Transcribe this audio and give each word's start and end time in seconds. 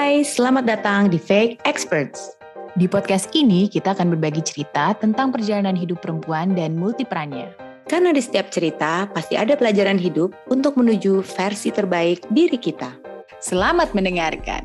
Hai, 0.00 0.24
selamat 0.24 0.64
datang 0.64 1.12
di 1.12 1.20
Fake 1.20 1.60
Experts. 1.68 2.32
Di 2.72 2.88
podcast 2.88 3.28
ini 3.36 3.68
kita 3.68 3.92
akan 3.92 4.16
berbagi 4.16 4.40
cerita 4.40 4.96
tentang 4.96 5.28
perjalanan 5.28 5.76
hidup 5.76 6.00
perempuan 6.00 6.56
dan 6.56 6.72
multiperannya. 6.72 7.52
Karena 7.84 8.08
di 8.08 8.24
setiap 8.24 8.48
cerita 8.48 9.04
pasti 9.12 9.36
ada 9.36 9.60
pelajaran 9.60 10.00
hidup 10.00 10.32
untuk 10.48 10.80
menuju 10.80 11.20
versi 11.20 11.68
terbaik 11.68 12.24
diri 12.32 12.56
kita. 12.56 12.96
Selamat 13.44 13.92
mendengarkan. 13.92 14.64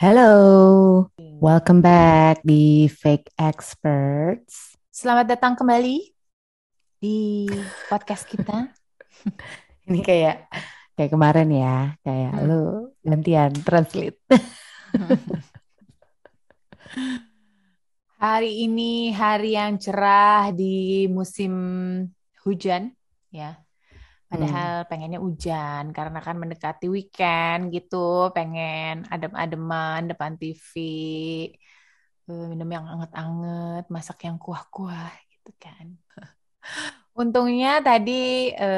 Hello, 0.00 0.32
welcome 1.36 1.84
back 1.84 2.40
di 2.48 2.88
Fake 2.88 3.28
Experts. 3.36 4.72
Selamat 4.88 5.36
datang 5.36 5.52
kembali 5.52 6.00
di 7.04 7.44
podcast 7.92 8.24
kita. 8.24 8.72
Ini 9.84 10.00
kayak 10.00 10.48
kayak 10.96 11.12
kemarin 11.12 11.52
ya, 11.52 11.92
kayak 12.00 12.32
hmm. 12.32 12.44
lu 12.48 12.88
gantian 13.04 13.52
translate. 13.60 14.16
hari 18.16 18.64
ini 18.64 19.12
hari 19.12 19.60
yang 19.60 19.76
cerah 19.76 20.48
di 20.56 21.04
musim 21.12 21.52
hujan, 22.42 22.96
ya. 23.28 23.60
Padahal 24.26 24.82
hmm. 24.82 24.88
pengennya 24.90 25.20
hujan 25.22 25.94
karena 25.94 26.18
kan 26.18 26.34
mendekati 26.40 26.90
weekend 26.90 27.70
gitu, 27.70 28.32
pengen 28.34 29.06
adem-ademan 29.06 30.10
depan 30.10 30.34
TV, 30.34 30.72
eh, 32.26 32.46
minum 32.50 32.66
yang 32.66 32.88
anget-anget, 32.88 33.84
masak 33.92 34.18
yang 34.26 34.40
kuah-kuah 34.40 35.12
gitu 35.30 35.52
kan. 35.60 35.94
Untungnya 37.16 37.80
tadi 37.80 38.52
e, 38.52 38.70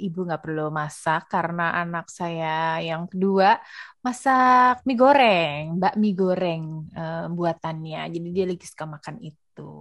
ibu 0.00 0.24
nggak 0.24 0.40
perlu 0.40 0.72
masak 0.72 1.28
karena 1.28 1.76
anak 1.76 2.08
saya 2.08 2.80
yang 2.80 3.04
kedua 3.04 3.60
masak 4.00 4.80
mie 4.88 4.96
goreng, 4.96 5.76
mbak 5.76 6.00
mie 6.00 6.16
goreng 6.16 6.88
e, 6.88 7.04
buatannya. 7.28 8.08
Jadi 8.08 8.28
dia 8.32 8.48
lagi 8.48 8.64
suka 8.64 8.88
makan 8.88 9.20
itu. 9.20 9.72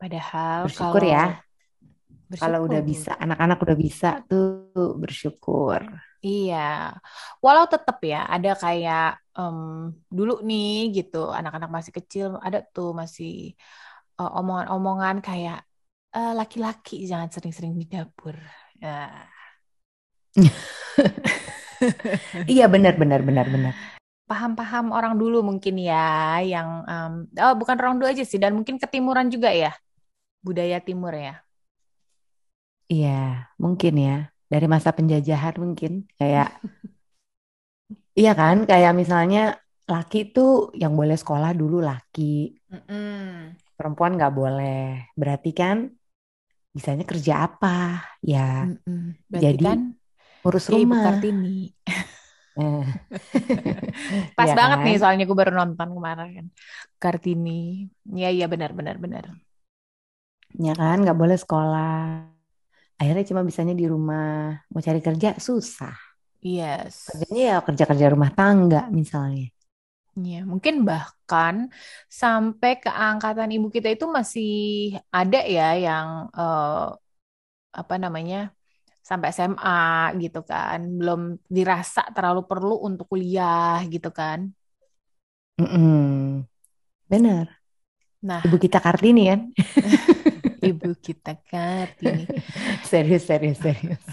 Padahal 0.00 0.64
bersyukur 0.64 1.04
kalau, 1.04 1.12
ya. 1.12 1.24
Bersyukur. 2.32 2.48
Kalau 2.48 2.58
udah 2.64 2.80
bisa, 2.80 3.12
anak-anak 3.20 3.58
udah 3.60 3.76
bisa 3.76 4.10
tuh 4.24 4.96
bersyukur. 4.96 5.84
Iya, 6.24 6.96
walau 7.44 7.68
tetap 7.68 8.00
ya 8.02 8.24
ada 8.24 8.56
kayak 8.56 9.20
um, 9.36 9.92
dulu 10.08 10.40
nih 10.42 10.96
gitu, 10.96 11.28
anak-anak 11.28 11.70
masih 11.70 11.92
kecil 11.92 12.40
ada 12.40 12.64
tuh 12.64 12.96
masih 12.96 13.54
uh, 14.18 14.32
omongan-omongan 14.40 15.20
kayak 15.22 15.62
eh, 16.14 16.32
laki-laki 16.36 17.08
jangan 17.08 17.32
sering-sering 17.32 17.74
di 17.74 17.88
dapur. 17.88 18.36
Ya. 18.78 19.10
iya 22.52 22.68
benar 22.68 23.00
benar 23.00 23.24
benar 23.24 23.48
benar. 23.48 23.74
Paham-paham 24.26 24.90
orang 24.90 25.14
dulu 25.16 25.40
mungkin 25.40 25.78
ya 25.78 26.42
yang 26.42 26.82
um, 26.84 27.12
oh 27.30 27.54
bukan 27.54 27.78
orang 27.78 27.96
dulu 27.96 28.10
aja 28.10 28.26
sih 28.26 28.42
dan 28.42 28.58
mungkin 28.58 28.76
ketimuran 28.76 29.30
juga 29.30 29.54
ya 29.54 29.72
budaya 30.42 30.82
timur 30.82 31.14
ya. 31.14 31.40
Iya 32.86 33.50
mungkin 33.58 33.94
ya 33.98 34.16
dari 34.46 34.66
masa 34.70 34.94
penjajahan 34.94 35.58
mungkin 35.58 36.06
kayak 36.18 36.58
iya 38.20 38.32
kan 38.34 38.66
kayak 38.66 38.94
misalnya 38.94 39.58
laki 39.86 40.34
tuh 40.34 40.74
yang 40.74 40.98
boleh 40.98 41.14
sekolah 41.14 41.54
dulu 41.54 41.82
laki. 41.82 42.58
Mm 42.70 42.82
-mm. 42.82 43.65
Perempuan 43.76 44.16
nggak 44.16 44.32
boleh. 44.32 45.12
Berarti 45.12 45.50
kan 45.52 45.92
bisanya 46.72 47.04
kerja 47.04 47.44
apa? 47.48 48.04
Ya 48.24 48.64
mm 48.64 49.28
jadi 49.28 49.60
kan 49.60 49.80
urus 50.48 50.66
rumah. 50.72 51.12
Kartini. 51.12 51.72
Eh. 52.56 52.84
pas 54.38 54.48
ya 54.48 54.56
banget 54.56 54.78
kan? 54.80 54.86
nih 54.88 54.96
soalnya 54.96 55.24
gue 55.28 55.36
baru 55.36 55.52
nonton 55.52 55.88
kemarin 55.92 56.28
kan. 56.36 56.46
Kartini. 56.96 57.88
Ya 58.16 58.28
iya 58.32 58.48
benar 58.48 58.72
benar 58.72 58.96
benar. 58.96 59.24
Ya 60.56 60.72
kan 60.72 61.04
nggak 61.04 61.18
boleh 61.20 61.36
sekolah. 61.36 62.32
Akhirnya 62.96 63.24
cuma 63.28 63.44
bisanya 63.44 63.76
di 63.76 63.84
rumah. 63.84 64.56
Mau 64.72 64.80
cari 64.80 65.04
kerja 65.04 65.36
susah. 65.36 65.92
Yes. 66.40 67.12
Kerjanya 67.12 67.42
ya 67.44 67.56
kerja 67.60 67.84
kerja 67.84 68.06
rumah 68.08 68.32
tangga 68.32 68.88
misalnya 68.88 69.52
Ya, 70.16 70.48
mungkin 70.48 70.88
bahkan 70.88 71.68
sampai 72.08 72.80
ke 72.80 72.88
angkatan 72.88 73.52
ibu 73.52 73.68
kita 73.68 73.92
itu 73.92 74.08
masih 74.08 74.52
ada 75.12 75.44
ya 75.44 75.76
yang 75.76 76.32
uh, 76.32 76.96
apa 77.68 77.94
namanya 78.00 78.48
sampai 79.04 79.28
SMA 79.28 80.16
gitu 80.24 80.40
kan, 80.40 80.80
belum 80.96 81.36
dirasa 81.52 82.08
terlalu 82.16 82.48
perlu 82.48 82.80
untuk 82.88 83.12
kuliah 83.12 83.84
gitu 83.92 84.08
kan. 84.08 84.48
Mm 85.60 85.68
-mm. 85.68 85.96
Benar. 87.12 87.52
Nah, 88.24 88.40
ibu 88.40 88.56
kita 88.56 88.80
Kartini 88.80 89.28
kan? 89.28 89.40
ibu 90.72 90.96
kita 90.96 91.36
Kartini. 91.44 92.24
serius, 92.88 93.28
serius, 93.28 93.60
serius. 93.60 94.04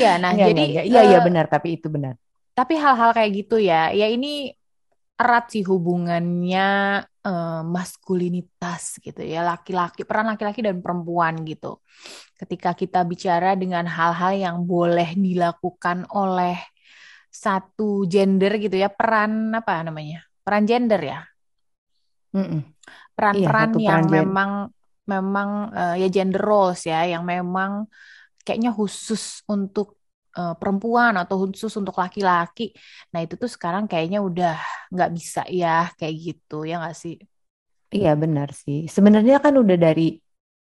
ya, 0.00 0.16
nah 0.16 0.32
ya, 0.32 0.48
jadi 0.48 0.88
iya, 0.88 1.00
iya 1.04 1.18
uh, 1.20 1.24
benar, 1.28 1.52
tapi 1.52 1.76
itu 1.76 1.92
benar 1.92 2.16
tapi 2.58 2.74
hal-hal 2.74 3.14
kayak 3.14 3.46
gitu 3.46 3.62
ya, 3.62 3.94
ya 3.94 4.10
ini 4.10 4.50
erat 5.14 5.46
sih 5.54 5.62
hubungannya 5.62 6.66
uh, 7.06 7.62
maskulinitas 7.62 8.98
gitu 8.98 9.22
ya, 9.22 9.46
laki-laki, 9.46 10.02
peran 10.02 10.34
laki-laki 10.34 10.66
dan 10.66 10.82
perempuan 10.82 11.46
gitu. 11.46 11.78
Ketika 12.34 12.74
kita 12.74 13.06
bicara 13.06 13.54
dengan 13.54 13.86
hal-hal 13.86 14.34
yang 14.34 14.56
boleh 14.66 15.14
dilakukan 15.14 16.10
oleh 16.10 16.58
satu 17.30 18.02
gender 18.10 18.58
gitu 18.58 18.74
ya, 18.74 18.90
peran 18.90 19.54
apa 19.54 19.86
namanya? 19.86 20.26
Peran 20.42 20.66
gender 20.66 20.98
ya. 20.98 21.20
Peran-peran 23.14 23.70
iya, 23.78 23.86
yang 23.94 24.02
memang 24.10 24.50
memang 25.06 25.50
uh, 25.74 25.94
ya 25.94 26.10
gender 26.10 26.42
roles 26.42 26.86
ya, 26.86 27.06
yang 27.06 27.22
memang 27.22 27.86
kayaknya 28.42 28.70
khusus 28.70 29.46
untuk 29.50 29.97
uh, 30.38 30.54
perempuan 30.54 31.18
atau 31.18 31.42
khusus 31.42 31.74
untuk 31.74 31.98
laki-laki. 31.98 32.70
Nah 33.10 33.26
itu 33.26 33.34
tuh 33.34 33.50
sekarang 33.50 33.90
kayaknya 33.90 34.22
udah 34.22 34.54
nggak 34.94 35.10
bisa 35.10 35.42
ya 35.50 35.90
kayak 35.98 36.14
gitu 36.14 36.62
ya 36.62 36.78
nggak 36.78 36.96
sih? 36.96 37.18
Iya 37.90 38.14
benar 38.14 38.54
sih. 38.54 38.86
Sebenarnya 38.86 39.42
kan 39.42 39.58
udah 39.58 39.74
dari 39.74 40.14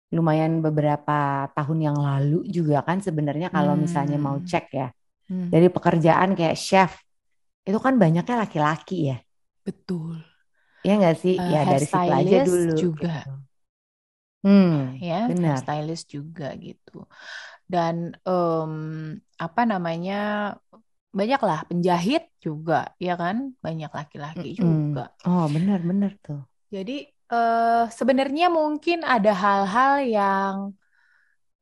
lumayan 0.07 0.63
beberapa 0.63 1.51
tahun 1.51 1.91
yang 1.91 1.97
lalu 1.99 2.47
juga 2.47 2.79
kan 2.79 3.03
sebenarnya 3.03 3.51
kalau 3.51 3.75
hmm. 3.75 3.83
misalnya 3.83 4.15
mau 4.15 4.39
cek 4.39 4.65
ya 4.71 4.87
hmm. 5.27 5.51
dari 5.51 5.67
pekerjaan 5.67 6.31
kayak 6.31 6.55
chef 6.55 7.03
itu 7.67 7.75
kan 7.83 7.99
banyaknya 7.99 8.47
laki-laki 8.47 9.11
ya. 9.11 9.17
Betul. 9.67 10.23
Ya 10.87 10.95
nggak 10.95 11.17
sih? 11.19 11.35
Uh, 11.35 11.51
ya 11.51 11.61
dari 11.67 11.83
situ 11.83 12.11
aja 12.15 12.37
dulu. 12.47 12.73
Juga. 12.79 13.15
Gitu. 13.27 13.35
Hmm, 14.47 14.95
ya, 15.03 15.27
benar. 15.27 15.59
Stylist 15.59 16.07
juga 16.07 16.55
gitu 16.55 17.03
dan 17.67 18.15
um, 18.23 18.73
apa 19.37 19.61
namanya 19.67 20.55
banyak 21.11 21.41
lah 21.43 21.67
penjahit 21.67 22.31
juga 22.39 22.95
ya 22.97 23.19
kan? 23.19 23.53
Banyak 23.59 23.91
laki-laki 23.91 24.55
mm 24.55 24.57
-hmm. 24.57 24.65
juga. 24.65 25.05
Oh 25.27 25.45
benar-benar 25.51 26.15
tuh. 26.23 26.43
Jadi 26.71 27.07
uh, 27.31 27.87
sebenarnya 27.91 28.47
mungkin 28.51 29.03
ada 29.03 29.31
hal-hal 29.31 29.93
yang 30.07 30.55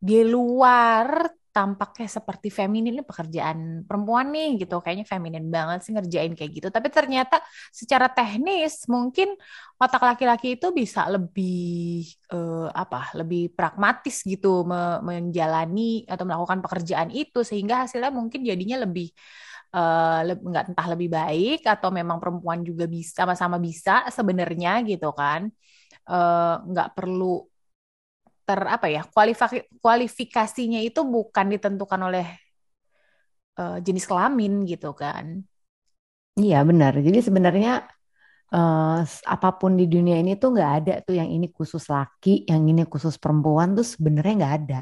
di 0.01 0.21
luar 0.21 1.29
tampaknya 1.55 2.11
seperti 2.11 2.51
feminin 2.51 2.99
ini 2.99 3.03
pekerjaan 3.07 3.88
perempuan 3.88 4.27
nih 4.35 4.59
gitu. 4.59 4.83
Kayaknya 4.83 5.05
feminin 5.07 5.47
banget 5.47 5.88
sih 5.88 5.95
ngerjain 5.95 6.35
kayak 6.35 6.51
gitu. 6.51 6.67
Tapi 6.67 6.91
ternyata 6.91 7.39
secara 7.71 8.11
teknis 8.11 8.83
mungkin 8.91 9.31
otak 9.79 10.03
laki-laki 10.03 10.59
itu 10.59 10.75
bisa 10.75 11.07
lebih 11.07 12.03
uh, 12.35 12.67
apa 12.75 13.16
lebih 13.16 13.55
pragmatis 13.55 14.27
gitu 14.27 14.67
me 14.67 14.99
menjalani 14.99 16.03
atau 16.11 16.27
melakukan 16.27 16.59
pekerjaan 16.59 17.09
itu. 17.16 17.39
Sehingga 17.47 17.87
hasilnya 17.87 18.11
mungkin 18.11 18.43
jadinya 18.43 18.83
lebih 18.83 19.16
uh, 19.72 20.28
nggak 20.28 20.75
entah 20.75 20.87
lebih 20.91 21.07
baik 21.07 21.63
atau 21.63 21.87
memang 21.87 22.19
perempuan 22.19 22.67
juga 22.67 22.84
bisa 22.84 23.23
sama-sama 23.23 23.55
bisa 23.63 24.03
sebenarnya 24.11 24.84
gitu 24.84 25.16
kan. 25.16 25.47
Uh, 26.03 26.61
nggak 26.67 26.99
perlu 26.99 27.47
ter 28.45 28.61
apa 28.61 28.87
ya 28.87 29.01
kualifikasi 29.09 29.65
kualifikasinya 29.81 30.79
itu 30.85 31.01
bukan 31.01 31.45
ditentukan 31.57 32.01
oleh 32.05 32.27
uh, 33.57 33.81
jenis 33.81 34.05
kelamin 34.05 34.63
gitu 34.69 34.93
kan 34.93 35.41
iya 36.37 36.61
benar 36.61 36.93
jadi 37.01 37.19
sebenarnya 37.25 37.89
uh, 38.53 39.01
apa 39.05 39.49
pun 39.57 39.73
di 39.73 39.89
dunia 39.89 40.21
ini 40.21 40.37
tuh 40.37 40.53
nggak 40.53 40.71
ada 40.83 40.93
tuh 41.01 41.17
yang 41.17 41.27
ini 41.27 41.49
khusus 41.49 41.89
laki 41.89 42.45
yang 42.45 42.63
ini 42.69 42.85
khusus 42.85 43.17
perempuan 43.17 43.73
tuh 43.73 43.83
sebenarnya 43.83 44.33
nggak 44.37 44.55
ada 44.61 44.81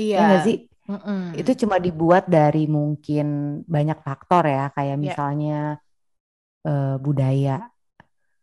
iya 0.00 0.18
ya 0.18 0.38
sih 0.40 0.56
mm 0.88 0.98
-mm. 0.98 1.22
itu 1.36 1.50
cuma 1.66 1.76
dibuat 1.76 2.24
dari 2.26 2.64
mungkin 2.64 3.60
banyak 3.68 4.00
faktor 4.00 4.48
ya 4.48 4.72
kayak 4.72 4.96
iya. 4.96 5.02
misalnya 5.04 5.58
yeah. 6.64 6.70
uh, 6.72 6.96
budaya 6.96 7.68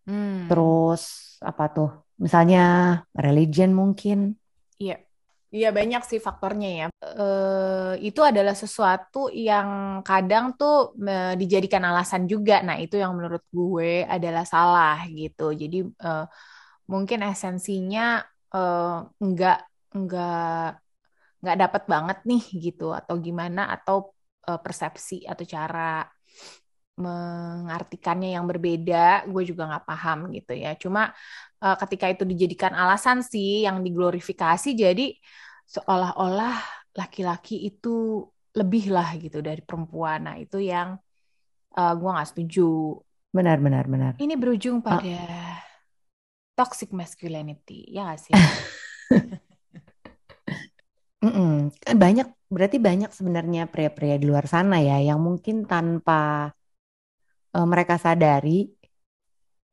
hmm. 0.08 0.52
terus 0.52 1.36
apa 1.40 1.66
tuh 1.72 1.90
misalnya 2.20 2.64
religion 3.16 3.72
mungkin 3.74 4.36
Iya. 4.80 4.98
Iya 5.54 5.70
banyak 5.70 6.02
sih 6.10 6.18
faktornya 6.18 6.70
ya. 6.80 6.86
Uh, 6.98 7.94
itu 8.02 8.26
adalah 8.26 8.58
sesuatu 8.58 9.30
yang 9.30 10.02
kadang 10.02 10.58
tuh 10.58 10.98
uh, 10.98 11.38
dijadikan 11.38 11.86
alasan 11.86 12.26
juga. 12.26 12.66
Nah 12.66 12.82
itu 12.82 12.98
yang 12.98 13.14
menurut 13.14 13.46
gue 13.54 14.02
adalah 14.02 14.50
salah 14.50 15.06
gitu. 15.14 15.54
Jadi 15.54 15.86
uh, 15.86 16.26
mungkin 16.90 17.22
esensinya 17.30 18.26
nggak 19.18 19.60
nggak 19.98 20.66
nggak 21.42 21.58
dapat 21.58 21.84
banget 21.90 22.18
nih 22.30 22.44
gitu 22.70 22.94
atau 22.94 23.18
gimana 23.18 23.74
atau 23.74 24.14
persepsi 24.46 25.26
atau 25.26 25.42
cara 25.42 26.06
mengartikannya 26.94 28.38
yang 28.38 28.46
berbeda, 28.46 29.26
gue 29.26 29.44
juga 29.50 29.66
nggak 29.66 29.86
paham 29.86 30.30
gitu 30.30 30.54
ya. 30.54 30.78
Cuma 30.78 31.10
uh, 31.62 31.76
ketika 31.82 32.06
itu 32.10 32.24
dijadikan 32.24 32.74
alasan 32.78 33.26
sih 33.26 33.66
yang 33.66 33.82
diglorifikasi, 33.82 34.70
jadi 34.78 35.18
seolah-olah 35.66 36.62
laki-laki 36.94 37.66
itu 37.66 38.28
lebih 38.54 38.94
lah 38.94 39.18
gitu 39.18 39.42
dari 39.42 39.66
perempuan. 39.66 40.30
Nah 40.30 40.36
itu 40.38 40.62
yang 40.62 41.02
uh, 41.74 41.94
gue 41.98 42.10
nggak 42.14 42.30
setuju. 42.30 43.02
Benar, 43.34 43.58
benar, 43.58 43.90
benar. 43.90 44.14
Ini 44.22 44.38
berujung 44.38 44.86
ah. 44.86 45.02
pada 45.02 45.18
uh. 45.26 45.58
toxic 46.54 46.94
masculinity, 46.94 47.90
ya 47.90 48.14
gak 48.14 48.22
sih? 48.22 48.34
Mm 51.24 51.32
-mm. 51.32 51.96
Banyak, 51.96 52.52
berarti 52.52 52.84
banyak 52.84 53.08
sebenarnya 53.16 53.72
pria-pria 53.72 54.20
di 54.20 54.28
luar 54.28 54.44
sana 54.44 54.84
ya 54.84 55.00
yang 55.00 55.24
mungkin 55.24 55.64
tanpa 55.64 56.52
uh, 57.54 57.68
mereka 57.70 57.96
sadari 58.02 58.74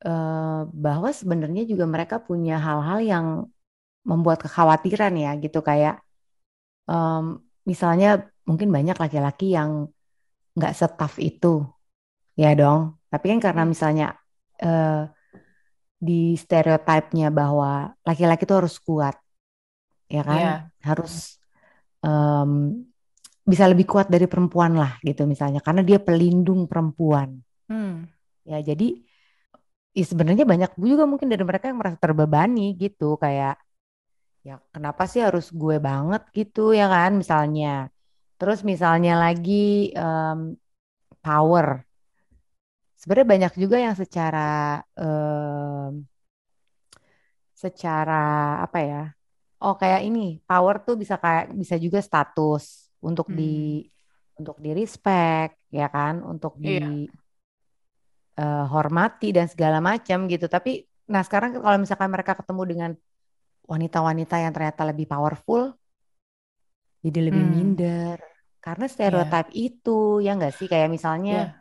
uh, 0.04 0.68
bahwa 0.68 1.10
sebenarnya 1.10 1.64
juga 1.68 1.84
mereka 1.88 2.20
punya 2.20 2.60
hal-hal 2.60 3.00
yang 3.00 3.26
membuat 4.04 4.44
kekhawatiran 4.44 5.12
ya 5.16 5.32
gitu. 5.40 5.60
Kayak 5.60 6.00
um, 6.88 7.40
misalnya 7.64 8.28
mungkin 8.48 8.72
banyak 8.72 8.96
laki-laki 8.96 9.56
yang 9.56 9.88
nggak 10.56 10.76
setaf 10.76 11.16
itu 11.20 11.64
ya 12.36 12.52
dong. 12.56 12.96
Tapi 13.10 13.26
kan 13.36 13.40
karena 13.42 13.62
hmm. 13.66 13.70
misalnya 13.70 14.06
uh, 14.62 15.08
di 16.00 16.32
stereotipnya 16.36 17.28
bahwa 17.28 17.92
laki-laki 18.04 18.48
itu 18.48 18.56
harus 18.56 18.76
kuat 18.80 19.16
ya 20.10 20.22
kan? 20.24 20.40
Yeah. 20.40 20.60
harus 20.80 21.38
um, 22.00 22.82
bisa 23.44 23.68
lebih 23.68 23.84
kuat 23.84 24.08
dari 24.08 24.24
perempuan 24.24 24.80
lah 24.80 24.96
gitu 25.04 25.28
misalnya. 25.28 25.60
Karena 25.60 25.84
dia 25.84 26.00
pelindung 26.00 26.64
perempuan 26.64 27.44
Hmm. 27.70 28.10
Ya 28.42 28.58
jadi 28.58 28.98
ya 29.94 30.04
sebenarnya 30.10 30.42
banyak 30.42 30.74
juga 30.74 31.06
mungkin 31.06 31.30
dari 31.30 31.46
mereka 31.46 31.70
yang 31.70 31.78
merasa 31.78 31.98
terbebani 31.98 32.74
gitu 32.74 33.14
kayak 33.18 33.58
ya 34.46 34.56
kenapa 34.74 35.04
sih 35.10 35.20
harus 35.22 35.52
gue 35.54 35.78
banget 35.78 36.22
gitu 36.34 36.74
ya 36.74 36.90
kan 36.90 37.14
misalnya. 37.14 37.94
Terus 38.40 38.66
misalnya 38.66 39.14
lagi 39.22 39.94
um, 39.94 40.58
power. 41.22 41.86
Sebenarnya 42.98 43.28
banyak 43.28 43.52
juga 43.56 43.76
yang 43.80 43.94
secara 43.96 44.82
um, 44.98 46.02
secara 47.54 48.22
apa 48.66 48.78
ya? 48.82 49.02
Oh 49.60 49.76
kayak 49.76 50.08
ini 50.08 50.40
power 50.48 50.80
tuh 50.82 50.96
bisa 50.96 51.20
kayak 51.20 51.52
bisa 51.52 51.76
juga 51.76 52.00
status 52.00 52.88
untuk 53.04 53.28
hmm. 53.28 53.36
di 53.36 53.54
untuk 54.40 54.56
di 54.56 54.70
respect 54.72 55.60
ya 55.68 55.92
kan 55.92 56.24
untuk 56.24 56.56
di 56.56 56.80
iya 56.80 56.88
uh, 58.38 58.66
hormati 58.70 59.34
dan 59.34 59.50
segala 59.50 59.82
macam 59.82 60.30
gitu. 60.30 60.46
Tapi 60.46 60.84
nah 61.10 61.26
sekarang 61.26 61.58
kalau 61.58 61.78
misalkan 61.82 62.10
mereka 62.12 62.38
ketemu 62.38 62.62
dengan 62.68 62.90
wanita-wanita 63.66 64.36
yang 64.42 64.52
ternyata 64.54 64.82
lebih 64.86 65.06
powerful, 65.10 65.74
jadi 67.02 67.30
lebih 67.30 67.42
hmm. 67.42 67.52
minder 67.54 68.16
karena 68.60 68.86
stereotip 68.86 69.48
yeah. 69.50 69.66
itu 69.72 70.20
ya 70.20 70.36
enggak 70.36 70.52
sih 70.52 70.68
kayak 70.68 70.92
misalnya 70.92 71.56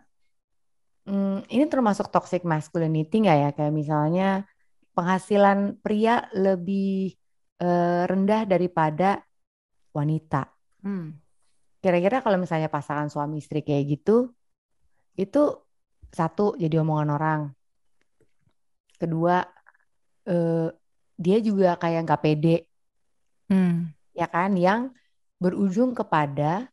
yeah. 1.07 1.09
hmm, 1.09 1.47
ini 1.47 1.63
termasuk 1.71 2.11
toxic 2.11 2.43
masculinity 2.43 3.23
nggak 3.23 3.37
ya 3.39 3.49
kayak 3.55 3.71
misalnya 3.71 4.43
penghasilan 4.91 5.79
pria 5.79 6.27
lebih 6.35 7.15
uh, 7.63 8.03
rendah 8.03 8.43
daripada 8.43 9.23
wanita. 9.95 10.51
Hmm. 10.83 11.15
Kira-kira 11.79 12.19
kalau 12.19 12.35
misalnya 12.35 12.67
pasangan 12.67 13.07
suami 13.07 13.39
istri 13.39 13.63
kayak 13.63 13.95
gitu, 13.95 14.35
itu 15.15 15.41
satu 16.09 16.57
jadi 16.57 16.81
omongan 16.81 17.09
orang. 17.13 17.41
Kedua 18.99 19.45
eh, 20.27 20.67
dia 21.15 21.37
juga 21.39 21.77
kayak 21.79 22.01
nggak 22.05 22.21
pede. 22.23 22.57
Hmm. 23.49 23.89
ya 24.13 24.29
kan? 24.29 24.53
Yang 24.53 24.93
berujung 25.41 25.97
kepada 25.97 26.69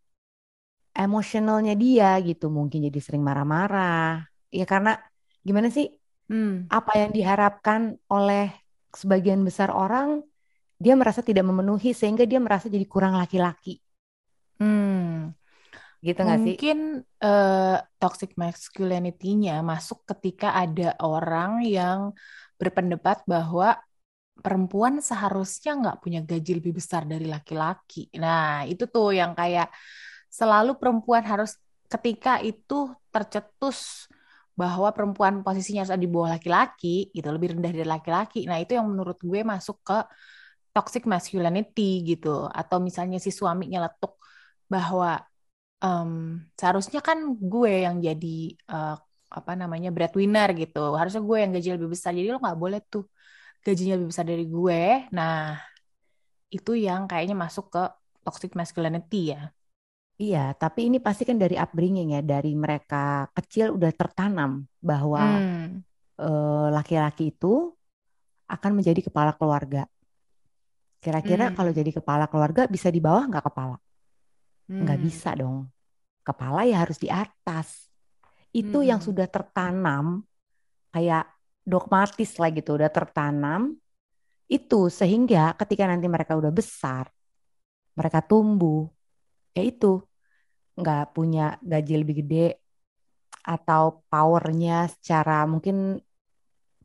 emosionalnya 0.93 1.73
dia 1.73 2.19
gitu. 2.21 2.53
Mungkin 2.53 2.89
jadi 2.91 3.01
sering 3.01 3.25
marah-marah. 3.25 4.29
Ya 4.53 4.67
karena 4.69 4.99
gimana 5.45 5.71
sih? 5.73 5.89
Hmm. 6.27 6.67
apa 6.67 6.99
yang 6.99 7.15
diharapkan 7.15 8.03
oleh 8.11 8.51
sebagian 8.91 9.47
besar 9.47 9.71
orang 9.71 10.27
dia 10.75 10.99
merasa 10.99 11.23
tidak 11.23 11.47
memenuhi 11.47 11.95
sehingga 11.95 12.27
dia 12.27 12.43
merasa 12.43 12.67
jadi 12.67 12.83
kurang 12.83 13.15
laki-laki. 13.15 13.79
Hmm 14.59 14.96
gitu 16.05 16.21
nggak 16.21 16.41
sih? 16.43 16.55
Mungkin 16.57 16.79
uh, 17.25 17.79
toxic 17.97 18.37
masculinity-nya 18.37 19.61
masuk 19.65 20.05
ketika 20.05 20.53
ada 20.57 20.97
orang 21.01 21.65
yang 21.65 22.13
berpendapat 22.57 23.25
bahwa 23.29 23.77
perempuan 24.37 25.01
seharusnya 25.01 25.73
nggak 25.81 25.99
punya 26.05 26.21
gaji 26.21 26.61
lebih 26.61 26.77
besar 26.77 27.09
dari 27.09 27.25
laki-laki. 27.25 28.13
Nah, 28.21 28.69
itu 28.69 28.85
tuh 28.85 29.17
yang 29.17 29.33
kayak 29.33 29.73
selalu 30.29 30.77
perempuan 30.77 31.25
harus 31.25 31.57
ketika 31.89 32.43
itu 32.45 32.93
tercetus 33.09 34.11
bahwa 34.57 34.89
perempuan 34.93 35.45
posisinya 35.45 35.85
harus 35.85 35.93
ada 35.93 36.01
di 36.01 36.09
bawah 36.09 36.37
laki-laki, 36.37 37.13
gitu, 37.13 37.29
lebih 37.29 37.57
rendah 37.57 37.73
dari 37.73 37.89
laki-laki. 37.89 38.49
Nah, 38.49 38.57
itu 38.57 38.77
yang 38.77 38.89
menurut 38.89 39.21
gue 39.21 39.41
masuk 39.45 39.81
ke 39.85 39.99
toxic 40.73 41.05
masculinity 41.09 42.05
gitu. 42.05 42.49
Atau 42.53 42.81
misalnya 42.81 43.21
si 43.21 43.33
suaminya 43.33 43.89
letuk 43.89 44.17
bahwa 44.69 45.21
um, 45.83 46.41
seharusnya 46.57 47.01
kan 47.05 47.19
gue 47.37 47.85
yang 47.85 48.01
jadi 48.01 48.39
uh, 48.71 48.97
apa 49.27 49.53
namanya 49.59 49.91
breadwinner 49.91 50.55
gitu 50.55 50.95
harusnya 50.95 51.21
gue 51.21 51.37
yang 51.43 51.51
gaji 51.53 51.69
lebih 51.77 51.91
besar 51.93 52.15
jadi 52.15 52.33
lo 52.33 52.39
nggak 52.39 52.59
boleh 52.59 52.81
tuh 52.87 53.05
gajinya 53.61 53.99
lebih 53.99 54.09
besar 54.15 54.25
dari 54.25 54.47
gue 54.47 55.11
nah 55.11 55.59
itu 56.49 56.79
yang 56.79 57.11
kayaknya 57.11 57.35
masuk 57.35 57.69
ke 57.75 57.83
toxic 58.23 58.55
masculinity 58.55 59.35
ya 59.35 59.51
Iya, 60.17 60.57
tapi 60.57 60.89
ini 60.89 60.97
pasti 60.97 61.29
kan 61.29 61.37
dari 61.37 61.61
upbringing 61.61 62.17
ya, 62.17 62.25
dari 62.25 62.57
mereka 62.57 63.29
kecil 63.37 63.77
udah 63.77 63.93
tertanam 63.93 64.65
bahwa 64.81 65.21
hmm. 65.21 65.85
uh, 66.17 66.73
laki-laki 66.73 67.37
itu 67.37 67.77
akan 68.49 68.81
menjadi 68.81 69.13
kepala 69.13 69.37
keluarga. 69.37 69.85
Kira-kira 71.05 71.53
hmm. 71.53 71.57
kalau 71.61 71.69
jadi 71.69 71.93
kepala 71.93 72.25
keluarga 72.33 72.65
bisa 72.65 72.89
di 72.89 72.97
bawah 72.97 73.29
nggak 73.29 73.45
kepala? 73.45 73.77
Nggak 74.67 74.99
hmm. 74.99 75.07
bisa 75.07 75.31
dong. 75.39 75.71
Kepala 76.27 76.67
ya 76.67 76.83
harus 76.83 76.99
di 76.99 77.07
atas. 77.07 77.87
Itu 78.51 78.83
hmm. 78.83 78.89
yang 78.91 79.01
sudah 79.01 79.31
tertanam 79.31 80.27
kayak 80.91 81.31
dogmatis 81.63 82.39
lah 82.39 82.51
gitu, 82.51 82.79
udah 82.79 82.91
tertanam. 82.91 83.79
Itu 84.47 84.91
sehingga 84.91 85.55
ketika 85.59 85.87
nanti 85.91 86.07
mereka 86.07 86.39
udah 86.39 86.51
besar, 86.55 87.11
mereka 87.99 88.23
tumbuh, 88.23 88.87
ya 89.55 89.63
itu 89.67 90.03
nggak 90.77 91.17
punya 91.17 91.57
gaji 91.65 91.95
lebih 92.05 92.17
gede 92.23 92.61
atau 93.47 94.03
powernya 94.11 94.91
secara 94.91 95.47
mungkin 95.47 95.99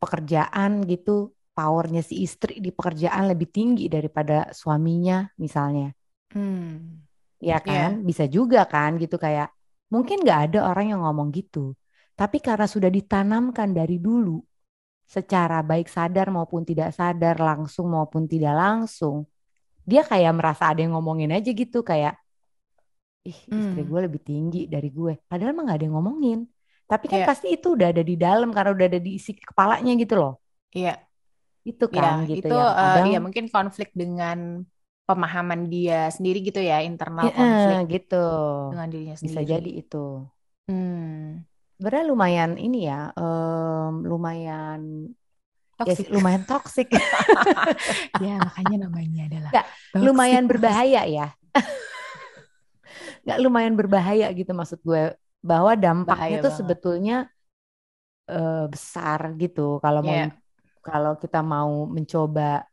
pekerjaan 0.01 0.85
gitu, 0.89 1.33
powernya 1.53 2.01
si 2.01 2.25
istri 2.25 2.57
di 2.61 2.73
pekerjaan 2.73 3.29
lebih 3.29 3.49
tinggi 3.49 3.85
daripada 3.89 4.49
suaminya 4.53 5.29
misalnya. 5.37 5.93
Hmm 6.33 7.10
ya 7.41 7.57
iya. 7.57 7.57
kan? 7.59 7.89
Yeah. 7.99 8.05
Bisa 8.05 8.23
juga 8.29 8.63
kan 8.69 8.95
gitu 9.01 9.17
kayak 9.17 9.49
mungkin 9.89 10.21
nggak 10.23 10.39
ada 10.53 10.59
orang 10.69 10.95
yang 10.95 11.01
ngomong 11.03 11.33
gitu. 11.33 11.73
Tapi 12.15 12.37
karena 12.37 12.69
sudah 12.69 12.87
ditanamkan 12.93 13.73
dari 13.73 13.97
dulu 13.97 14.39
secara 15.09 15.59
baik 15.59 15.91
sadar 15.91 16.31
maupun 16.31 16.63
tidak 16.63 16.95
sadar, 16.95 17.35
langsung 17.35 17.91
maupun 17.91 18.29
tidak 18.29 18.55
langsung, 18.55 19.27
dia 19.83 20.05
kayak 20.07 20.31
merasa 20.31 20.71
ada 20.71 20.79
yang 20.79 20.95
ngomongin 20.95 21.35
aja 21.35 21.51
gitu 21.51 21.83
kayak 21.83 22.15
ih 23.21 23.37
istri 23.37 23.81
hmm. 23.85 23.89
gue 23.91 23.99
lebih 24.07 24.21
tinggi 24.23 24.61
dari 24.71 24.89
gue. 24.89 25.19
Padahal 25.27 25.53
emang 25.53 25.69
gak 25.69 25.77
ada 25.81 25.85
yang 25.85 25.95
ngomongin. 25.99 26.39
Tapi 26.89 27.05
kan 27.07 27.19
yeah. 27.23 27.29
pasti 27.29 27.47
itu 27.53 27.75
udah 27.75 27.87
ada 27.93 28.03
di 28.03 28.15
dalam 28.17 28.49
karena 28.51 28.71
udah 28.73 28.87
ada 28.87 28.99
di 28.99 29.15
isi 29.19 29.35
kepalanya 29.37 29.93
gitu 29.99 30.15
loh. 30.17 30.33
Iya. 30.73 30.95
Yeah. 30.95 30.97
Itu 31.61 31.85
kan 31.93 32.25
yeah, 32.25 32.29
gitu 32.29 32.47
itu, 32.49 32.57
ya. 32.57 32.67
Kadang, 32.73 33.05
uh, 33.05 33.11
iya 33.13 33.19
mungkin 33.21 33.45
konflik 33.51 33.89
dengan 33.93 34.65
pemahaman 35.11 35.67
dia 35.67 36.07
sendiri 36.07 36.39
gitu 36.39 36.63
ya 36.63 36.79
internal 36.79 37.27
ya, 37.27 37.35
konflik 37.35 37.99
gitu 37.99 38.27
dengan 38.71 38.87
dirinya 38.87 39.15
sendiri. 39.19 39.35
Bisa 39.35 39.41
jadi 39.43 39.71
itu. 39.83 40.05
Hmm. 40.71 41.43
Sebenarnya 41.75 42.05
lumayan 42.07 42.51
ini 42.55 42.87
ya, 42.87 43.11
um, 43.17 44.05
lumayan 44.07 45.11
toxic. 45.75 46.07
Ya, 46.07 46.13
lumayan 46.15 46.43
toksik. 46.47 46.87
ya 48.23 48.39
makanya 48.39 48.87
namanya 48.87 49.21
adalah 49.27 49.51
Gak, 49.51 49.65
lumayan 49.97 50.45
berbahaya 50.47 51.01
ya. 51.09 51.27
Gak 53.27 53.37
lumayan 53.41 53.73
berbahaya 53.75 54.29
gitu 54.31 54.53
maksud 54.55 54.79
gue 54.85 55.13
bahwa 55.41 55.73
dampaknya 55.73 56.37
Bahaya 56.37 56.45
tuh 56.45 56.53
banget. 56.53 56.59
sebetulnya 56.61 57.17
uh, 58.29 58.65
besar 58.69 59.33
gitu 59.41 59.81
kalau 59.81 60.05
yeah. 60.05 60.07
mau 60.07 60.17
iya. 60.17 60.27
kalau 60.85 61.13
kita 61.17 61.41
mau 61.41 61.89
mencoba 61.89 62.65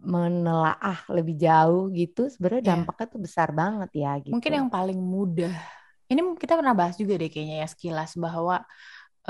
menelaah 0.00 1.04
lebih 1.12 1.36
jauh 1.36 1.92
gitu 1.92 2.32
sebenarnya 2.32 2.62
yeah. 2.64 2.70
dampaknya 2.72 3.06
tuh 3.12 3.20
besar 3.20 3.48
banget 3.52 3.90
ya 3.92 4.12
gitu. 4.20 4.32
Mungkin 4.32 4.52
yang 4.52 4.68
paling 4.72 4.96
mudah 4.96 5.80
ini 6.10 6.20
kita 6.36 6.58
pernah 6.58 6.74
bahas 6.74 6.98
juga 6.98 7.14
deh 7.14 7.30
kayaknya 7.30 7.62
ya 7.62 7.68
sekilas 7.70 8.18
bahwa 8.18 8.66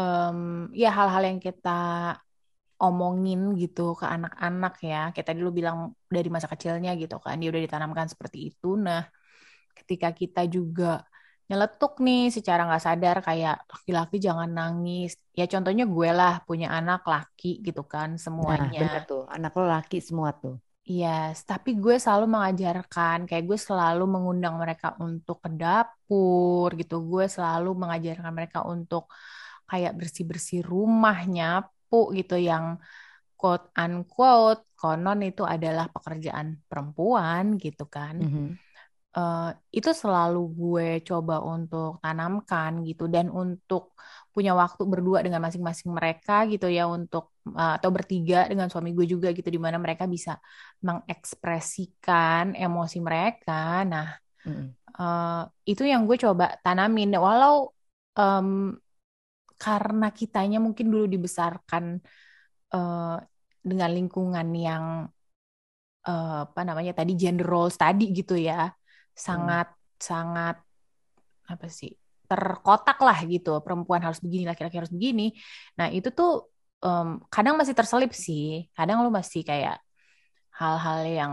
um, 0.00 0.72
ya 0.72 0.88
hal-hal 0.88 1.22
yang 1.28 1.38
kita 1.38 2.16
omongin 2.80 3.52
gitu 3.60 3.92
ke 3.92 4.08
anak-anak 4.08 4.74
ya 4.80 5.12
kayak 5.12 5.26
tadi 5.28 5.44
lu 5.44 5.52
bilang 5.52 5.92
dari 6.08 6.32
masa 6.32 6.48
kecilnya 6.48 6.96
gitu 6.96 7.20
kan 7.20 7.36
dia 7.36 7.52
udah 7.52 7.60
ditanamkan 7.60 8.08
seperti 8.08 8.48
itu 8.56 8.80
nah 8.80 9.04
ketika 9.76 10.16
kita 10.16 10.48
juga 10.48 11.04
nyeletuk 11.50 11.98
nih 11.98 12.30
secara 12.30 12.62
nggak 12.62 12.84
sadar 12.86 13.16
kayak 13.26 13.66
laki-laki 13.66 14.16
jangan 14.22 14.46
nangis 14.46 15.18
ya 15.34 15.50
contohnya 15.50 15.82
gue 15.82 16.10
lah 16.14 16.38
punya 16.46 16.70
anak 16.70 17.02
laki 17.02 17.58
gitu 17.66 17.82
kan 17.82 18.14
nah, 18.14 18.22
semuanya 18.22 18.70
nah, 18.70 18.82
bener 18.86 19.02
tuh 19.10 19.22
anak 19.26 19.52
lo 19.58 19.66
laki 19.66 19.98
semua 19.98 20.30
tuh 20.30 20.62
Yes, 20.90 21.46
tapi 21.46 21.78
gue 21.78 22.02
selalu 22.02 22.26
mengajarkan, 22.34 23.22
kayak 23.28 23.46
gue 23.46 23.54
selalu 23.54 24.10
mengundang 24.10 24.58
mereka 24.58 24.98
untuk 24.98 25.38
ke 25.38 25.46
dapur 25.52 26.74
gitu. 26.74 27.04
Gue 27.06 27.30
selalu 27.30 27.78
mengajarkan 27.78 28.32
mereka 28.34 28.66
untuk 28.66 29.06
kayak 29.70 29.94
bersih-bersih 29.94 30.66
rumah, 30.66 31.22
nyapu 31.30 32.10
gitu 32.18 32.34
yang 32.34 32.82
quote 33.38 33.70
unquote 33.78 34.66
konon 34.74 35.22
itu 35.22 35.46
adalah 35.46 35.86
pekerjaan 35.94 36.58
perempuan 36.66 37.54
gitu 37.60 37.86
kan. 37.86 38.18
Mm 38.18 38.28
-hmm. 38.28 38.46
Uh, 39.16 39.50
itu 39.74 39.90
selalu 39.90 40.42
gue 40.54 40.88
coba 41.06 41.42
untuk 41.42 41.98
tanamkan 42.02 42.82
gitu 42.86 43.10
dan 43.10 43.26
untuk 43.30 43.94
punya 44.30 44.54
waktu 44.54 44.82
berdua 44.86 45.26
dengan 45.26 45.42
masing-masing 45.42 45.90
mereka 45.90 46.46
gitu 46.46 46.70
ya 46.70 46.86
untuk 46.86 47.34
uh, 47.50 47.74
atau 47.78 47.90
bertiga 47.90 48.46
dengan 48.46 48.70
suami 48.70 48.94
gue 48.94 49.06
juga 49.10 49.34
gitu 49.34 49.50
di 49.50 49.58
mana 49.58 49.76
mereka 49.82 50.06
bisa 50.06 50.38
mengekspresikan 50.86 52.54
emosi 52.54 52.98
mereka. 53.02 53.82
Nah 53.82 54.14
mm. 54.46 54.66
uh, 54.94 55.42
itu 55.66 55.82
yang 55.82 56.06
gue 56.06 56.16
coba 56.20 56.54
tanamin 56.62 57.10
walau 57.18 57.74
um, 58.14 58.78
karena 59.60 60.08
kitanya 60.14 60.56
mungkin 60.62 60.88
dulu 60.88 61.04
dibesarkan 61.04 62.00
uh, 62.72 63.18
dengan 63.60 63.90
lingkungan 63.92 64.48
yang 64.56 64.84
uh, 66.08 66.40
apa 66.48 66.60
namanya 66.64 66.96
tadi 66.96 67.12
gender 67.12 67.44
roles 67.44 67.76
tadi 67.76 68.08
gitu 68.08 68.40
ya 68.40 68.72
sangat 69.26 69.68
hmm. 69.68 70.00
sangat 70.00 70.56
apa 71.52 71.66
sih 71.68 71.92
terkotak 72.30 72.98
lah 73.02 73.18
gitu. 73.26 73.58
Perempuan 73.64 74.00
harus 74.06 74.22
begini 74.24 74.46
laki-laki 74.46 74.76
harus 74.80 74.92
begini. 74.96 75.34
Nah 75.78 75.90
itu 75.90 76.08
tuh 76.14 76.46
um, 76.86 77.18
kadang 77.26 77.58
masih 77.60 77.74
terselip 77.74 78.12
sih. 78.14 78.70
Kadang 78.72 79.02
lu 79.04 79.10
masih 79.10 79.42
kayak 79.42 79.82
hal-hal 80.54 80.98
yang 81.04 81.32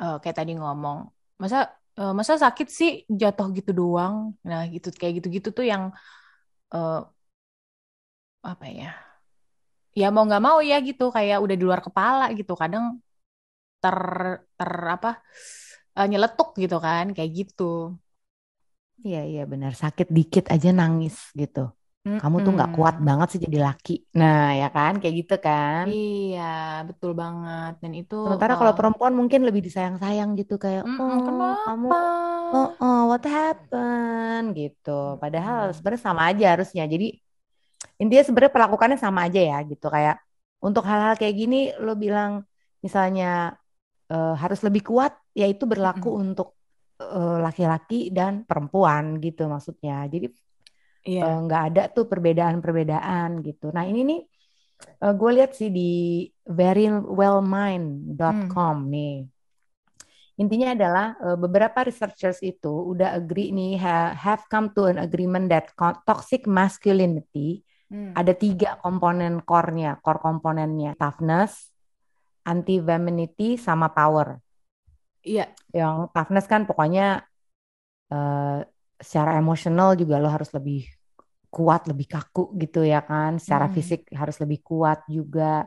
uh, 0.00 0.16
kayak 0.24 0.36
tadi 0.40 0.56
ngomong 0.56 1.12
masa 1.36 1.68
uh, 2.00 2.12
masa 2.16 2.40
sakit 2.40 2.68
sih 2.72 2.90
jatuh 3.06 3.52
gitu 3.52 3.70
doang? 3.76 4.32
Nah 4.48 4.64
gitu 4.72 4.88
kayak 4.90 5.20
gitu-gitu 5.20 5.48
tuh 5.52 5.66
yang 5.68 5.92
uh, 6.72 7.04
apa 8.42 8.66
ya 8.66 8.90
ya 9.92 10.08
mau 10.10 10.24
nggak 10.24 10.42
mau 10.42 10.58
ya 10.64 10.80
gitu 10.82 11.12
kayak 11.12 11.38
udah 11.44 11.56
di 11.60 11.64
luar 11.68 11.84
kepala 11.84 12.32
gitu. 12.32 12.56
Kadang 12.56 12.96
ter 13.82 13.98
ter 14.56 14.72
apa 14.96 15.20
uh, 15.98 16.06
nyeletuk 16.08 16.56
gitu 16.56 16.76
kan 16.80 17.12
kayak 17.16 17.30
gitu. 17.32 17.96
Iya 19.02 19.22
iya 19.26 19.42
benar. 19.48 19.74
Sakit 19.74 20.08
dikit 20.08 20.44
aja 20.48 20.70
nangis 20.70 21.32
gitu. 21.34 21.70
Mm 22.02 22.18
kamu 22.18 22.36
tuh 22.42 22.52
nggak 22.58 22.72
kuat 22.74 22.96
banget 22.98 23.28
sih 23.30 23.40
jadi 23.46 23.58
laki. 23.62 23.94
Nah 24.18 24.58
ya 24.58 24.68
kan? 24.74 24.98
Kayak 24.98 25.14
gitu 25.22 25.36
kan? 25.38 25.86
Iya 25.86 26.82
betul 26.90 27.14
banget. 27.14 27.78
Dan 27.78 27.92
itu 27.94 28.18
sementara 28.26 28.54
uh, 28.54 28.58
kalau 28.58 28.72
perempuan 28.74 29.14
mungkin 29.14 29.46
lebih 29.46 29.62
disayang-sayang 29.62 30.34
gitu 30.34 30.58
kayak 30.58 30.82
mm 30.82 30.98
oh 30.98 31.18
kenapa? 31.22 31.62
kamu 31.66 31.88
oh, 32.52 32.68
oh 32.82 33.00
what 33.10 33.22
happened? 33.22 34.46
Gitu. 34.58 35.00
Padahal 35.22 35.70
mm. 35.70 35.74
sebenarnya 35.78 36.02
sama 36.02 36.22
aja 36.30 36.46
harusnya. 36.58 36.84
Jadi 36.90 37.06
intinya 38.02 38.24
sebenarnya 38.26 38.54
perlakukannya 38.54 38.98
sama 38.98 39.30
aja 39.30 39.38
ya 39.38 39.58
gitu. 39.62 39.86
Kayak 39.86 40.18
untuk 40.58 40.82
hal-hal 40.86 41.14
kayak 41.18 41.34
gini 41.38 41.70
lo 41.78 41.94
bilang 41.94 42.42
misalnya 42.82 43.61
uh, 44.12 44.36
harus 44.36 44.60
lebih 44.60 44.84
kuat 44.84 45.16
ya 45.32 45.48
itu 45.48 45.64
berlaku 45.64 46.12
mm. 46.12 46.20
untuk 46.20 46.60
uh, 47.00 47.40
laki-laki 47.40 48.12
dan 48.12 48.44
perempuan 48.44 49.16
gitu 49.24 49.48
maksudnya 49.48 50.04
jadi 50.12 50.28
yeah. 50.28 50.36
Iya. 51.02 51.18
uh, 51.24 51.42
nggak 51.48 51.62
ada 51.72 51.88
tuh 51.90 52.06
perbedaan-perbedaan 52.06 53.42
gitu 53.42 53.72
nah 53.72 53.82
ini 53.88 54.04
nih 54.04 54.20
uh, 55.00 55.16
gue 55.16 55.30
lihat 55.40 55.56
sih 55.56 55.72
di 55.72 56.28
verywellmind.com 56.44 58.76
mm. 58.84 58.92
nih 58.92 59.24
Intinya 60.32 60.72
adalah 60.72 61.12
uh, 61.20 61.36
beberapa 61.36 61.84
researchers 61.84 62.40
itu 62.40 62.72
udah 62.72 63.20
agree 63.20 63.52
nih 63.52 63.76
ha, 63.78 64.16
have 64.16 64.48
come 64.48 64.72
to 64.72 64.88
an 64.88 64.96
agreement 64.96 65.52
that 65.52 65.68
toxic 66.08 66.48
masculinity 66.48 67.60
Hmm. 67.92 68.16
Ada 68.16 68.32
tiga 68.32 68.80
komponen 68.80 69.44
core-nya, 69.44 70.00
core 70.00 70.16
komponennya, 70.16 70.96
toughness, 70.96 71.71
anti 72.46 72.78
femininity 72.82 73.56
sama 73.58 73.90
power. 73.90 74.38
Iya. 75.22 75.50
Yang 75.70 76.10
toughness 76.10 76.46
kan 76.50 76.66
pokoknya 76.66 77.22
uh, 78.10 78.58
secara 78.98 79.38
emosional 79.38 79.94
juga 79.98 80.18
lo 80.22 80.30
harus 80.30 80.50
lebih 80.54 80.86
kuat, 81.52 81.84
lebih 81.90 82.06
kaku 82.08 82.54
gitu 82.58 82.82
ya 82.82 83.02
kan. 83.04 83.38
Secara 83.38 83.68
hmm. 83.68 83.74
fisik 83.74 84.00
harus 84.14 84.36
lebih 84.40 84.62
kuat 84.64 85.04
juga. 85.06 85.66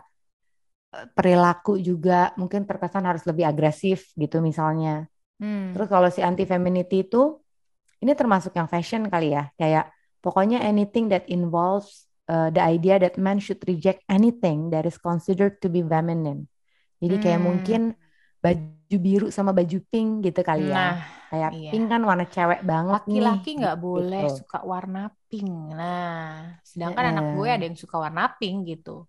Eh, 0.96 1.08
perilaku 1.12 1.78
juga 1.78 2.32
mungkin 2.40 2.64
terkesan 2.64 3.06
harus 3.06 3.24
lebih 3.28 3.46
agresif 3.46 4.16
gitu 4.16 4.40
misalnya. 4.40 5.06
Hmm. 5.38 5.76
Terus 5.76 5.88
kalau 5.92 6.08
si 6.08 6.24
anti 6.24 6.48
femininity 6.48 7.06
itu 7.06 7.38
ini 8.00 8.12
termasuk 8.16 8.56
yang 8.56 8.68
fashion 8.68 9.08
kali 9.08 9.36
ya, 9.36 9.52
kayak 9.60 9.92
pokoknya 10.24 10.64
anything 10.64 11.12
that 11.12 11.28
involves 11.28 12.08
uh, 12.30 12.50
the 12.50 12.62
idea 12.62 13.00
that 13.00 13.18
men 13.20 13.40
should 13.40 13.62
reject 13.68 14.02
anything 14.10 14.70
that 14.72 14.86
is 14.86 14.98
considered 14.98 15.60
to 15.62 15.68
be 15.68 15.84
feminine. 15.84 16.48
Jadi 17.06 17.16
kayak 17.22 17.40
hmm. 17.40 17.48
mungkin 17.48 17.82
baju 18.42 18.98
biru 18.98 19.28
sama 19.30 19.54
baju 19.54 19.78
pink 19.90 20.26
gitu 20.26 20.42
kali 20.42 20.70
ya. 20.70 20.74
Nah, 20.74 20.96
kayak 21.30 21.52
iya. 21.54 21.72
pink 21.74 21.86
kan 21.90 22.02
warna 22.02 22.26
cewek 22.26 22.62
banget 22.66 23.02
Laki-laki 23.06 23.52
nggak 23.62 23.78
gitu. 23.78 23.86
boleh 23.86 24.24
suka 24.34 24.60
warna 24.66 25.04
pink. 25.30 25.54
Nah, 25.74 26.58
sedangkan 26.66 27.04
yeah. 27.06 27.14
anak 27.14 27.26
gue 27.38 27.48
ada 27.50 27.64
yang 27.66 27.78
suka 27.78 27.96
warna 28.02 28.34
pink 28.38 28.58
gitu. 28.74 29.06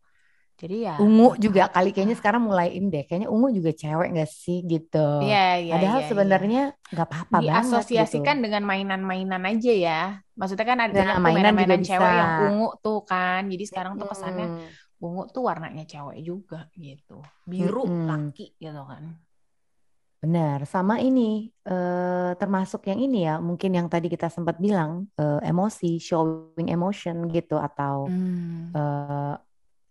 Jadi 0.56 0.88
ya 0.88 0.96
ungu 0.96 1.36
juga 1.36 1.68
kali 1.68 1.92
kayaknya 1.92 2.16
sekarang 2.16 2.48
mulai 2.48 2.72
ini 2.72 2.88
deh. 2.88 3.04
Kayaknya 3.04 3.28
ungu 3.28 3.52
juga 3.52 3.76
cewek 3.76 4.08
gak 4.16 4.30
sih 4.32 4.64
gitu. 4.64 5.20
Iya, 5.20 5.60
iya. 5.60 5.72
Padahal 5.76 6.00
iya, 6.00 6.08
sebenarnya 6.08 6.62
nggak 6.96 7.06
iya. 7.06 7.12
apa-apa 7.12 7.36
banget. 7.44 7.52
Diasosiasikan 7.52 8.36
gitu. 8.40 8.44
dengan 8.48 8.62
mainan-mainan 8.64 9.42
aja 9.44 9.72
ya. 9.76 10.02
Maksudnya 10.32 10.64
kan 10.64 10.78
ada 10.88 10.96
nah, 10.96 11.20
mainan-mainan 11.20 11.84
cewek 11.84 12.08
yang 12.08 12.32
ungu 12.48 12.72
tuh 12.80 13.04
kan. 13.04 13.44
Jadi 13.52 13.64
sekarang 13.68 14.00
tuh 14.00 14.08
kesannya 14.08 14.48
hmm. 14.48 14.85
Ungu 15.00 15.28
tuh 15.28 15.44
warnanya 15.44 15.84
cewek 15.84 16.20
juga 16.24 16.68
gitu. 16.76 17.20
Biru 17.44 17.84
hmm. 17.84 18.06
laki 18.08 18.56
gitu 18.56 18.82
kan. 18.84 19.16
Benar, 20.16 20.64
sama 20.64 20.98
ini 20.98 21.52
eh, 21.68 22.32
termasuk 22.40 22.88
yang 22.88 22.98
ini 22.98 23.28
ya, 23.28 23.36
mungkin 23.38 23.76
yang 23.76 23.86
tadi 23.86 24.08
kita 24.08 24.32
sempat 24.32 24.56
bilang 24.56 25.06
eh, 25.20 25.40
emosi, 25.44 26.00
showing 26.00 26.72
emotion 26.72 27.28
gitu 27.28 27.60
atau 27.60 28.08
hmm. 28.08 28.72
eh, 28.72 29.34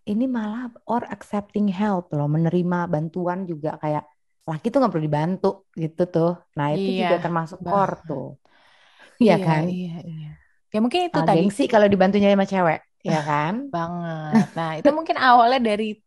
ini 0.05 0.25
malah 0.29 0.69
or 0.89 1.05
accepting 1.09 1.69
help 1.69 2.09
loh, 2.13 2.29
menerima 2.29 2.89
bantuan 2.89 3.45
juga 3.45 3.77
kayak 3.81 4.05
laki 4.45 4.69
tuh 4.69 4.77
nggak 4.81 4.93
perlu 4.93 5.05
dibantu 5.05 5.51
gitu 5.73 6.03
tuh. 6.09 6.33
Nah 6.57 6.73
itu 6.73 6.89
iya, 6.89 7.09
juga 7.09 7.17
termasuk 7.21 7.61
core 7.61 7.97
tuh, 8.05 8.27
iya, 9.23 9.37
iya 9.37 9.45
kan? 9.45 9.63
Iya 9.69 9.97
iya. 10.05 10.31
Ya 10.73 10.79
mungkin 10.83 11.07
itu 11.07 11.19
uh, 11.21 11.25
tadi. 11.25 11.47
sih 11.53 11.67
kalau 11.71 11.87
dibantunya 11.87 12.33
sama 12.33 12.43
cewek, 12.43 12.79
ya 13.05 13.21
kan? 13.29 13.69
Banget. 13.69 14.49
Nah 14.57 14.71
itu 14.81 14.89
mungkin 14.89 15.21
awalnya 15.21 15.61
dari 15.61 16.01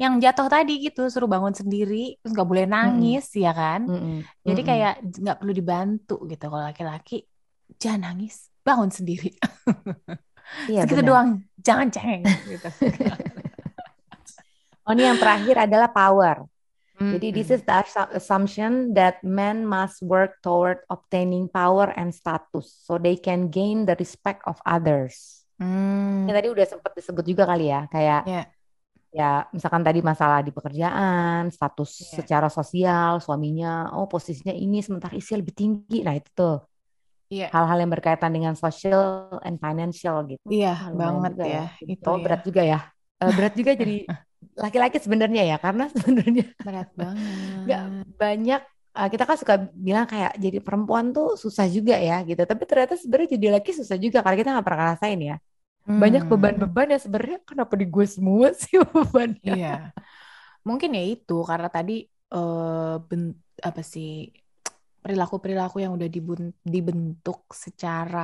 yang 0.00 0.16
jatuh 0.16 0.48
tadi 0.48 0.80
gitu 0.80 1.12
suruh 1.12 1.28
bangun 1.28 1.52
sendiri 1.52 2.16
terus 2.24 2.32
nggak 2.32 2.48
boleh 2.48 2.64
nangis 2.64 3.28
mm 3.28 3.36
-hmm. 3.36 3.44
ya 3.44 3.52
kan 3.52 3.80
mm 3.84 4.00
-hmm. 4.00 4.18
jadi 4.48 4.62
kayak 4.64 4.94
nggak 5.20 5.36
perlu 5.36 5.52
dibantu 5.52 6.16
gitu 6.24 6.48
kalau 6.48 6.64
laki-laki 6.64 7.28
jangan 7.76 8.08
nangis 8.08 8.48
bangun 8.64 8.88
sendiri 8.88 9.36
Iya, 10.66 10.82
Segitu 10.86 11.02
doang, 11.06 11.46
jangan 11.62 11.88
ceng. 11.94 12.22
Gitu. 12.26 12.66
oh 14.86 14.92
ini 14.92 15.02
yang 15.06 15.18
terakhir 15.18 15.56
adalah 15.68 15.88
power. 15.90 16.46
Mm-hmm. 17.00 17.12
Jadi 17.16 17.28
this 17.32 17.48
is 17.48 17.64
the 17.64 17.80
assumption 18.12 18.92
that 18.92 19.24
men 19.24 19.64
must 19.64 20.04
work 20.04 20.36
toward 20.44 20.84
obtaining 20.92 21.48
power 21.48 21.88
and 21.96 22.12
status 22.12 22.76
so 22.84 23.00
they 23.00 23.16
can 23.16 23.48
gain 23.48 23.88
the 23.88 23.96
respect 23.96 24.44
of 24.44 24.60
others. 24.68 25.39
Mm. 25.60 26.24
Ini 26.24 26.32
tadi 26.32 26.48
udah 26.48 26.66
sempat 26.66 26.92
disebut 26.96 27.24
juga 27.28 27.44
kali 27.44 27.68
ya, 27.68 27.84
kayak 27.92 28.22
yeah. 28.26 28.46
Ya, 29.10 29.42
misalkan 29.50 29.82
tadi 29.82 30.06
masalah 30.06 30.38
di 30.38 30.54
pekerjaan, 30.54 31.50
status 31.50 31.98
Iya. 31.98 32.22
secara 32.22 32.46
sosial, 32.46 33.18
suaminya, 33.18 33.90
oh 33.98 34.06
posisinya 34.06 34.54
ini 34.54 34.86
sementara 34.86 35.18
istri 35.18 35.34
lebih 35.42 35.50
tinggi. 35.50 36.06
Nah, 36.06 36.14
itu 36.14 36.30
tuh 36.30 36.62
Iya. 37.26 37.50
hal-hal 37.50 37.78
yang 37.82 37.90
berkaitan 37.90 38.30
dengan 38.30 38.54
social 38.54 39.34
and 39.42 39.58
financial 39.58 40.22
gitu. 40.30 40.46
Iya, 40.46 40.94
lumayan 40.94 41.18
banget 41.26 41.32
juga 41.34 41.44
ya 41.50 41.64
Jadi 41.82 41.92
itu 41.98 42.02
cowok 42.06 42.18
ya. 42.18 42.22
berat 42.22 42.40
juga 42.46 42.62
ya. 42.62 42.78
Eh, 43.18 43.32
berat 43.34 43.54
juga 43.58 43.70
jadi 43.74 43.96
laki-laki 44.62 44.96
sebenarnya 45.02 45.42
ya, 45.50 45.56
karena 45.58 45.84
sebenarnya 45.98 46.44
Berat 46.62 46.88
banget. 46.94 47.82
banyak. 48.14 48.60
eh, 48.90 49.08
kita 49.10 49.22
kan 49.26 49.36
suka 49.42 49.54
bilang 49.74 50.06
kayak 50.06 50.38
jadi 50.38 50.58
perempuan 50.62 51.10
tuh 51.10 51.34
susah 51.34 51.66
juga 51.66 51.98
ya 51.98 52.22
gitu. 52.22 52.42
Tapi 52.46 52.62
ternyata 52.62 52.94
sebenarnya 52.94 53.34
jadi 53.34 53.46
laki 53.58 53.70
susah 53.74 53.98
juga 53.98 54.22
karena 54.22 54.36
kita 54.38 54.50
nggak 54.54 54.66
pernah 54.66 54.78
ngerasain 54.86 55.18
ya. 55.18 55.36
Banyak 56.00 56.22
Hmm, 56.22 56.30
beban-beban 56.30 56.92
ya 56.94 56.98
sebenarnya 57.04 57.38
kenapa 57.48 57.74
di 57.80 57.86
gue 57.94 58.06
semua 58.08 58.48
sih 58.60 58.76
bebannya. 58.92 59.54
iya. 59.54 59.92
Mungkin 60.68 60.90
ya 60.98 61.02
itu 61.12 61.32
karena 61.50 61.68
tadi 61.76 61.92
eh 62.34 62.92
ben- 63.08 63.36
apa 63.68 63.80
sih 63.92 64.06
perilaku-perilaku 65.02 65.76
yang 65.84 65.92
udah 65.98 66.08
dibun- 66.14 66.56
dibentuk 66.74 67.38
secara 67.64 68.18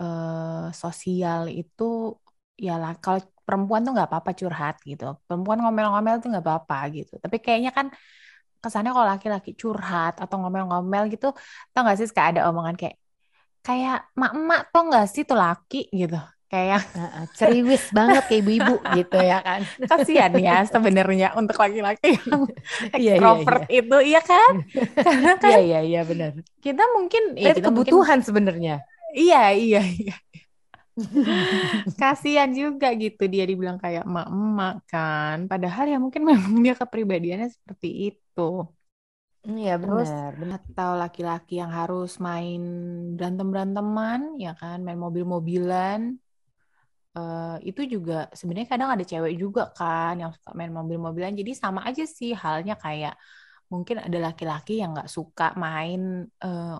eh, 0.00 0.64
sosial 0.82 1.40
itu 1.60 1.82
ya 2.66 2.72
lah 2.82 2.92
kalau 3.04 3.20
perempuan 3.46 3.80
tuh 3.84 3.90
nggak 3.94 4.08
apa-apa 4.10 4.30
curhat 4.40 4.74
gitu. 4.90 5.04
Perempuan 5.26 5.58
ngomel-ngomel 5.62 6.14
tuh 6.22 6.28
nggak 6.32 6.44
apa-apa 6.46 6.76
gitu. 6.96 7.12
Tapi 7.24 7.36
kayaknya 7.44 7.70
kan 7.78 7.86
kesannya 8.62 8.90
kalau 8.96 9.08
laki-laki 9.12 9.50
curhat 9.62 10.12
atau 10.22 10.36
ngomel-ngomel 10.40 11.02
gitu, 11.14 11.26
tau 11.72 11.80
gak 11.88 11.96
sih 12.00 12.06
kayak 12.16 12.30
ada 12.36 12.42
omongan 12.50 12.76
kayak 12.80 12.96
kayak 13.66 13.96
mak-mak 14.20 14.60
tau 14.72 14.82
gak 14.94 15.06
sih 15.14 15.22
tuh 15.30 15.36
laki 15.44 15.78
gitu. 16.00 16.16
Kayak 16.54 16.82
Heeh, 16.94 17.24
ceriwis 17.38 17.84
banget 17.98 18.22
kayak 18.30 18.40
ibu-ibu 18.46 18.74
gitu 18.96 19.16
ya 19.30 19.36
kan. 19.46 19.62
kasihan 19.88 20.32
ya 20.46 20.52
sebenarnya 20.72 21.26
untuk 21.38 21.56
laki-laki 21.62 22.06
yang 22.22 22.40
Iya, 22.98 23.12
iya, 23.22 23.38
extrovert 23.38 23.64
itu 23.76 23.94
iya 24.08 24.20
kan 24.30 24.54
karena 25.04 25.30
kan 25.44 25.54
Iya 25.54 25.56
iya 25.66 25.78
iya 25.88 26.00
benar. 26.10 26.32
kita 26.64 26.82
mungkin 26.96 27.22
ya 27.44 27.48
Itu 27.48 27.58
kita 27.58 27.68
mungkin 27.76 27.96
kebutuhan 27.96 28.20
sebenarnya. 28.26 28.74
iya 29.20 29.36
iya 29.60 29.78
iya 30.00 30.12
kasihan 32.00 32.50
juga 32.60 32.86
gitu 33.02 33.22
dia 33.32 33.44
dibilang 33.50 33.78
kayak 33.84 34.02
emak-emak 34.08 34.72
kan 34.90 35.36
padahal 35.50 35.84
ya 35.92 35.96
mungkin 36.04 36.22
memang 36.30 36.54
dia 36.64 36.74
kepribadiannya 36.80 37.48
seperti 37.56 37.88
itu 38.08 38.40
Iya 39.58 39.72
benar, 39.82 40.30
benar. 40.40 40.60
atau 40.74 40.90
laki-laki 41.02 41.52
yang 41.62 41.72
harus 41.78 42.08
main 42.26 42.60
berantem-beranteman 43.16 44.20
ya 44.44 44.50
kan 44.60 44.76
main 44.86 45.00
mobil-mobilan 45.04 46.00
Eh, 47.14 47.56
itu 47.70 47.80
juga 47.94 48.14
sebenarnya 48.38 48.68
kadang 48.74 48.90
ada 48.94 49.04
cewek 49.10 49.32
juga 49.42 49.60
kan 49.78 50.12
yang 50.22 50.30
suka 50.36 50.50
main 50.58 50.72
mobil-mobilan. 50.78 51.32
Jadi 51.40 51.52
sama 51.62 51.80
aja 51.88 52.02
sih 52.18 52.30
halnya 52.42 52.74
kayak 52.84 53.14
mungkin 53.72 53.96
ada 54.06 54.18
laki-laki 54.26 54.72
yang 54.82 54.90
nggak 54.94 55.10
suka 55.16 55.44
main 55.64 56.00
eh, 56.44 56.74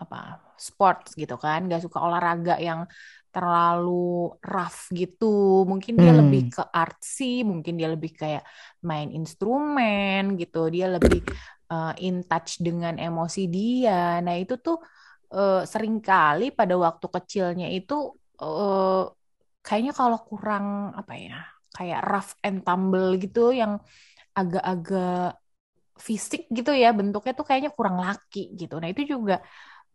apa 0.00 0.16
sports 0.68 1.08
gitu 1.20 1.34
kan. 1.44 1.58
Nggak 1.66 1.82
suka 1.88 1.98
olahraga 2.06 2.52
yang 2.68 2.80
terlalu 3.34 3.92
rough 4.52 4.80
gitu. 5.00 5.26
Mungkin 5.70 5.94
dia 6.02 6.12
lebih 6.20 6.40
Hmm. 6.40 6.52
ke 6.54 6.62
artsy 6.80 7.24
mungkin 7.50 7.74
dia 7.80 7.88
lebih 7.94 8.10
kayak 8.20 8.42
main 8.88 9.08
instrumen 9.18 10.20
gitu. 10.40 10.58
Dia 10.74 10.86
lebih 10.96 11.18
eh, 11.72 11.92
in 12.06 12.14
touch 12.28 12.60
dengan 12.66 12.94
emosi 13.00 13.40
dia. 13.54 14.20
Nah 14.24 14.34
itu 14.42 14.54
tuh 14.64 14.76
eh, 15.34 15.60
sering 15.72 15.94
kali 16.08 16.44
pada 16.58 16.74
waktu 16.84 17.06
kecilnya 17.14 17.66
itu 17.76 17.94
eh, 18.42 19.02
kayaknya 19.64 19.92
kalau 20.00 20.18
kurang 20.28 20.66
apa 21.00 21.12
ya 21.26 21.34
kayak 21.76 22.00
rough 22.10 22.30
and 22.46 22.58
tumble 22.66 23.06
gitu 23.22 23.40
yang 23.60 23.72
agak-agak 24.38 25.38
fisik 26.08 26.42
gitu 26.56 26.70
ya 26.82 26.88
bentuknya 26.98 27.32
tuh 27.38 27.46
kayaknya 27.48 27.70
kurang 27.78 27.96
laki 28.06 28.40
gitu 28.60 28.74
nah 28.80 28.88
itu 28.92 29.02
juga 29.14 29.34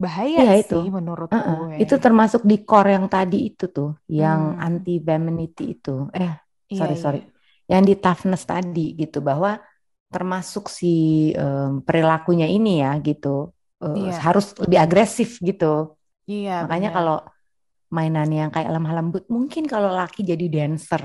bahaya 0.03 0.41
itu. 0.61 0.75
sih 0.75 0.83
menurut 0.97 1.31
Heeh. 1.33 1.55
gue 1.55 1.75
Itu 1.81 1.95
termasuk 2.03 2.41
di 2.51 2.55
core 2.67 2.89
yang 2.95 3.07
tadi 3.13 3.35
itu 3.49 3.63
tuh, 3.75 3.87
yang 4.19 4.41
hmm 4.41 4.63
anti 4.65 4.91
femininity 5.07 5.63
itu. 5.73 5.89
Eh, 6.17 6.31
iya 6.73 6.73
sorry 6.77 6.95
iya 7.03 7.03
sorry. 7.03 7.19
Yang 7.71 7.81
di 7.89 7.93
toughness 8.03 8.43
tadi 8.51 8.79
gitu 9.01 9.17
bahwa 9.29 9.49
termasuk 10.13 10.63
si 10.79 10.87
em, 11.41 11.81
perilakunya 11.87 12.45
ini 12.55 12.69
ya 12.83 12.89
gitu 13.07 13.27
eh, 13.83 13.97
iya 13.97 14.17
harus 14.25 14.45
lebih 14.63 14.79
agresif 14.85 15.29
gitu. 15.49 15.65
iya 16.31 16.53
Makanya 16.61 16.89
kalau 16.95 17.13
mainannya 17.97 18.37
yang 18.43 18.51
kayak 18.55 18.69
lemah 18.75 18.93
lembut, 18.97 19.23
mungkin 19.35 19.63
kalau 19.73 19.89
laki 19.99 20.19
jadi 20.31 20.45
dancer, 20.55 21.03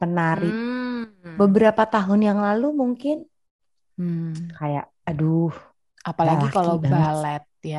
penari, 0.00 0.50
hmm. 0.50 1.42
Beberapa 1.42 1.82
tahun 1.94 2.20
yang 2.28 2.38
lalu 2.46 2.68
mungkin 2.82 3.16
hmm 3.98 4.32
kayak 4.56 4.84
aduh 5.08 5.52
apalagi 6.10 6.46
kalau 6.56 6.74
banget. 6.82 6.92
balet 6.92 7.42
ya. 7.72 7.78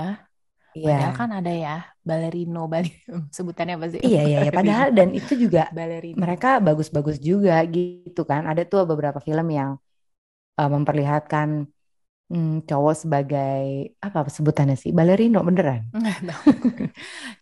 Padahal 0.85 1.13
Iya, 1.13 1.19
kan 1.19 1.29
ada 1.37 1.51
ya 1.65 1.71
balerino 2.07 2.59
bali 2.73 2.89
sebutannya 3.37 3.73
apa 3.79 3.87
sih? 3.95 4.03
Iya, 4.05 4.19
iya, 4.27 4.37
ya. 4.45 4.51
balerino 4.51 4.57
Padahal 4.57 4.87
dan 4.97 5.09
itu 5.19 5.33
juga 5.43 5.59
balerino. 5.75 6.21
mereka 6.21 6.47
bagus-bagus 6.67 7.17
juga 7.29 7.51
gitu 7.75 8.19
kan. 8.31 8.41
Ada 8.49 8.61
tuh 8.71 8.79
beberapa 8.91 9.19
film 9.27 9.47
yang 9.59 9.69
eh, 10.59 10.69
memperlihatkan 10.75 11.49
hmm, 12.31 12.65
cowok 12.69 12.93
sebagai 13.03 13.63
apa 14.05 14.19
sebutannya 14.35 14.75
sih? 14.83 14.91
Balerino 14.97 15.39
beneran. 15.47 15.81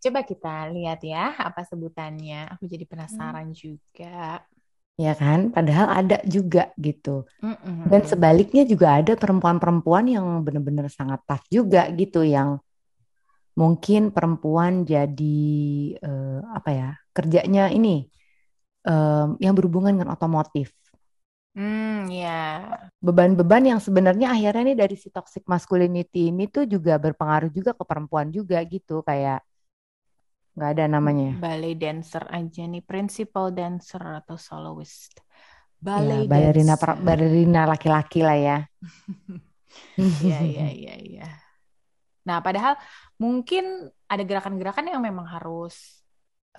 Coba 0.03 0.19
kita 0.27 0.67
lihat 0.75 0.99
ya 1.07 1.31
apa 1.39 1.61
sebutannya. 1.63 2.51
Aku 2.55 2.63
jadi 2.67 2.83
Hmm. 3.09 3.31
penasaran 3.31 3.47
juga. 3.55 4.43
Ya 4.99 5.13
kan? 5.21 5.39
Padahal 5.55 5.87
ada 5.99 6.17
juga 6.35 6.69
gitu. 6.77 7.25
Mm-mm. 7.43 7.91
Dan 7.91 8.01
sebaliknya 8.11 8.63
juga 8.67 8.87
ada 9.01 9.13
perempuan-perempuan 9.17 10.05
yang 10.15 10.25
bener-bener 10.45 10.87
sangat 10.91 11.19
tough 11.29 11.45
juga 11.51 11.87
gitu 11.99 12.21
yang 12.25 12.59
mungkin 13.59 14.01
perempuan 14.15 14.87
jadi 14.87 15.37
eh, 15.99 16.39
apa 16.57 16.69
ya? 16.71 16.89
Kerjanya 17.15 17.67
ini 17.75 18.07
em, 18.87 19.27
yang 19.43 19.53
berhubungan 19.57 19.93
dengan 19.97 20.11
otomotif. 20.15 20.71
Hmm, 21.55 22.07
ya. 22.11 22.91
beban-beban 23.07 23.63
yang 23.71 23.79
sebenarnya 23.85 24.27
akhirnya 24.35 24.63
nih 24.73 24.77
dari 24.81 24.95
si 25.03 25.07
toxic 25.15 25.43
masculinity 25.53 26.19
ini 26.33 26.43
tuh 26.55 26.63
juga 26.73 26.93
berpengaruh 27.03 27.49
juga 27.57 27.71
ke 27.79 27.83
perempuan 27.89 28.27
juga 28.37 28.57
gitu 28.73 28.95
kayak 29.09 29.39
nggak 30.55 30.69
ada 30.73 30.85
namanya 30.93 31.29
Ballet 31.41 31.75
dancer 31.83 32.23
aja 32.37 32.61
nih, 32.71 32.83
principal 32.91 33.45
dancer 33.57 34.03
atau 34.19 34.37
soloist. 34.47 35.13
ya 36.05 36.15
Ballet 36.15 36.27
balerina 36.29 36.75
per- 36.81 36.99
dancer. 36.99 37.07
balerina 37.07 37.61
laki-laki 37.71 38.19
lah 38.27 38.37
ya 38.47 38.57
Iya, 40.21 40.35
iya, 40.49 40.63
iya, 40.79 40.93
iya. 41.05 41.23
Nah, 42.27 42.37
padahal 42.45 42.73
mungkin 43.23 43.63
ada 44.11 44.21
gerakan-gerakan 44.29 44.85
yang 44.93 45.01
memang 45.01 45.25
harus 45.33 45.73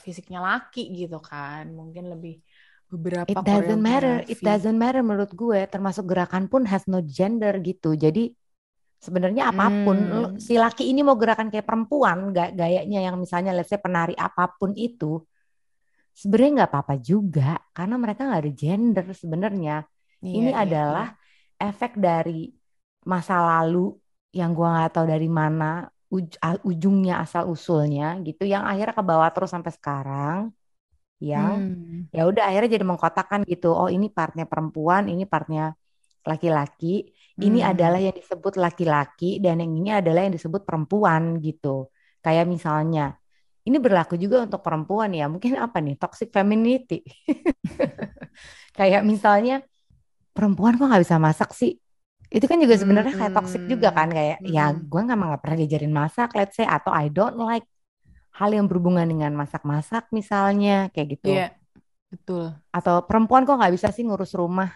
fisiknya 0.05 0.41
laki 0.49 0.81
gitu 0.99 1.17
kan. 1.31 1.65
Mungkin 1.79 2.05
lebih 2.13 2.33
beberapa 2.93 3.33
it 3.33 3.39
doesn't 3.49 3.81
matter 3.83 4.23
it 4.33 4.41
doesn't 4.43 4.77
matter 4.77 5.01
menurut 5.01 5.33
gue 5.33 5.61
termasuk 5.73 6.05
gerakan 6.11 6.45
pun 6.53 6.63
has 6.71 6.85
no 6.91 7.01
gender 7.03 7.55
gitu. 7.63 7.95
Jadi 8.05 8.33
sebenarnya 9.07 9.51
apa 9.53 9.65
pun 9.85 9.99
Hmm. 9.99 10.39
si 10.39 10.55
laki 10.59 10.85
ini 10.91 11.01
mau 11.07 11.17
gerakan 11.19 11.49
kayak 11.53 11.67
perempuan 11.69 12.19
ga- 12.37 12.55
gayanya 12.55 12.99
yang 13.07 13.17
misalnya 13.25 13.53
let's 13.57 13.71
say 13.73 13.81
penari 13.81 14.15
apa 14.19 14.45
pun 14.59 14.73
itu 14.79 15.23
sebenarnya 16.21 16.51
nggak 16.63 16.71
apa-apa 16.73 16.95
juga 17.11 17.43
karena 17.77 17.95
mereka 18.03 18.21
nggak 18.29 18.41
ada 18.43 18.53
gender 18.63 19.07
sebenarnya. 19.23 19.73
Iya, 20.23 20.33
ini 20.37 20.51
iya, 20.63 20.63
adalah 20.63 21.07
efek 21.61 21.91
dari 22.07 22.33
masa 23.13 23.35
lalu 23.49 23.79
yang 24.39 24.51
gua 24.57 24.69
nggak 24.75 24.91
tahu 24.95 25.07
dari 25.15 25.29
mana 25.41 25.65
uj- 26.15 26.39
ujungnya 26.71 27.15
asal 27.25 27.43
usulnya 27.55 28.05
gitu 28.27 28.43
yang 28.53 28.63
akhirnya 28.71 28.95
ke 28.99 29.05
bawah 29.11 29.29
terus 29.35 29.51
sampai 29.55 29.73
sekarang 29.79 30.39
yang 31.31 31.55
Hmm. 31.71 32.11
ya 32.17 32.23
udah 32.31 32.43
akhirnya 32.49 32.71
jadi 32.77 32.87
mengkotakkan 32.91 33.41
gitu. 33.53 33.67
Oh 33.81 33.89
ini 33.97 34.07
partnya 34.19 34.45
perempuan 34.51 35.03
ini 35.13 35.25
partnya 35.33 35.63
laki-laki. 36.31 36.87
Ini 37.47 37.59
Hmm. 37.63 37.71
adalah 37.73 37.99
yang 38.07 38.15
disebut 38.21 38.55
laki-laki 38.65 39.27
dan 39.45 39.55
yang 39.63 39.73
ini 39.81 39.91
adalah 40.01 40.21
yang 40.27 40.35
disebut 40.39 40.63
perempuan 40.69 41.23
gitu. 41.47 41.91
Kayak 42.25 42.45
misalnya 42.55 43.03
ini 43.69 43.77
berlaku 43.85 44.15
juga 44.23 44.37
untuk 44.47 44.61
perempuan 44.67 45.11
ya. 45.19 45.27
Mungkin 45.33 45.53
apa 45.65 45.79
nih? 45.85 45.95
Toxic 46.03 46.29
femininity. 46.37 46.97
Kayak 48.79 49.03
misalnya 49.07 49.55
perempuan 50.37 50.77
kok 50.79 50.87
nggak 50.89 51.05
bisa 51.05 51.19
masak 51.21 51.51
sih? 51.57 51.73
Itu 52.33 52.47
kan 52.51 52.59
juga 52.65 52.75
sebenarnya 52.81 53.15
kayak 53.21 53.35
toxic 53.37 53.63
juga 53.69 53.89
kan. 53.93 54.09
Kayak 54.13 54.39
ya 54.49 54.73
Hmm. 54.73 54.89
gue 54.91 55.01
nggak 55.05 55.17
nggak 55.21 55.43
pernah 55.45 55.57
diajarin 55.61 55.93
masak 55.95 56.29
let's 56.39 56.57
say 56.59 56.67
atau 56.67 56.91
I 56.93 57.13
don't 57.13 57.37
like 57.37 57.67
hal 58.39 58.51
yang 58.57 58.67
berhubungan 58.71 59.07
dengan 59.13 59.33
masak-masak 59.41 60.09
misalnya 60.19 60.89
kayak 60.93 61.09
gitu 61.19 61.29
Iya, 61.29 61.45
betul. 62.13 62.43
atau 62.73 62.95
perempuan 63.09 63.45
kok 63.47 63.57
nggak 63.61 63.75
bisa 63.77 63.89
sih 63.95 64.05
ngurus 64.07 64.33
rumah 64.41 64.69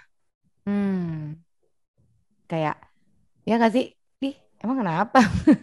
Hmm. 0.67 1.39
kayak 2.51 2.75
ya 3.49 3.53
nggak 3.59 3.73
sih 3.77 3.85
ih 4.27 4.35
emang 4.63 4.77
kenapa 4.83 5.19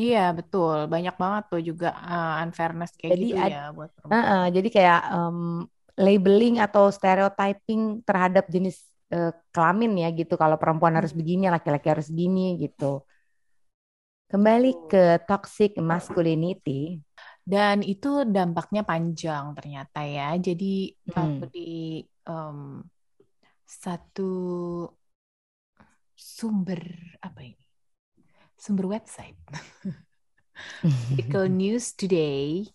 Iya, 0.00 0.18
betul. 0.38 0.76
Banyak 0.92 1.14
banget 1.22 1.42
tuh 1.52 1.60
juga 1.68 1.86
uh, 1.94 2.42
unfairness 2.42 2.92
kayak 2.98 3.14
jadi 3.14 3.22
gitu 3.22 3.34
ya 3.54 3.58
buat 3.76 3.90
perempuan. 3.94 4.50
jadi 4.56 4.68
kayak 4.76 5.00
em, 5.14 5.38
labeling 6.06 6.54
atau 6.64 6.84
stereotyping 6.90 7.80
terhadap 8.08 8.44
jenis 8.54 8.76
uh, 9.14 9.30
kelamin 9.54 9.92
ya 10.02 10.08
gitu. 10.18 10.34
Kalau 10.42 10.56
perempuan 10.58 10.94
harus 10.98 11.12
hmm. 11.14 11.20
begini, 11.20 11.44
laki-laki 11.54 11.86
harus 11.94 12.08
gini 12.10 12.58
gitu. 12.62 13.06
Kembali 14.34 14.90
ke 14.90 15.22
toxic 15.30 15.78
masculinity. 15.78 16.98
Dan 17.38 17.86
itu 17.86 18.26
dampaknya 18.26 18.82
panjang 18.82 19.54
ternyata 19.54 20.02
ya. 20.02 20.34
Jadi 20.34 20.90
hmm. 21.06 21.54
di 21.54 22.02
um, 22.26 22.82
satu 23.62 24.34
sumber 26.18 26.82
apa 27.22 27.46
ini? 27.46 27.62
Sumber 28.58 28.90
website. 28.98 29.38
Artikel 31.14 31.46
News 31.62 31.94
Today 31.94 32.66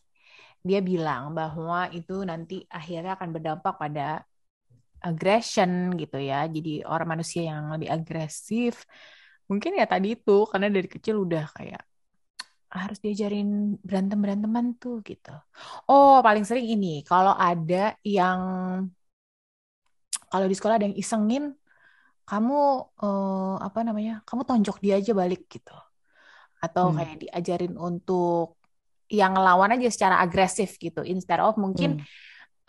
dia 0.64 0.80
bilang 0.80 1.36
bahwa 1.36 1.92
itu 1.92 2.24
nanti 2.24 2.64
akhirnya 2.72 3.20
akan 3.20 3.36
berdampak 3.36 3.76
pada 3.76 4.24
aggression 5.04 5.92
gitu 6.00 6.24
ya. 6.24 6.48
Jadi 6.48 6.88
orang 6.88 7.20
manusia 7.20 7.52
yang 7.52 7.76
lebih 7.76 7.92
agresif 7.92 8.88
mungkin 9.50 9.76
ya 9.76 9.86
tadi 9.90 10.14
itu 10.14 10.46
karena 10.46 10.70
dari 10.70 10.86
kecil 10.86 11.26
udah 11.26 11.50
kayak 11.58 11.84
harus 12.70 13.02
diajarin 13.02 13.82
berantem 13.82 14.22
beranteman 14.22 14.78
tuh 14.78 15.02
gitu. 15.02 15.34
Oh 15.90 16.22
paling 16.22 16.46
sering 16.46 16.70
ini 16.70 17.02
kalau 17.02 17.34
ada 17.34 17.98
yang 18.06 18.40
kalau 20.30 20.46
di 20.46 20.54
sekolah 20.54 20.78
ada 20.78 20.86
yang 20.86 20.98
isengin 20.98 21.58
kamu 22.30 22.62
uh, 23.02 23.58
apa 23.58 23.82
namanya 23.82 24.22
kamu 24.22 24.46
tonjok 24.46 24.78
dia 24.86 25.02
aja 25.02 25.18
balik 25.18 25.50
gitu 25.50 25.74
atau 26.62 26.94
hmm. 26.94 26.96
kayak 27.02 27.18
diajarin 27.26 27.74
untuk 27.74 28.62
yang 29.10 29.34
ngelawan 29.34 29.74
aja 29.74 29.90
secara 29.90 30.22
agresif 30.22 30.78
gitu 30.78 31.02
instead 31.02 31.42
of 31.42 31.58
mungkin 31.58 31.98
hmm. 31.98 32.06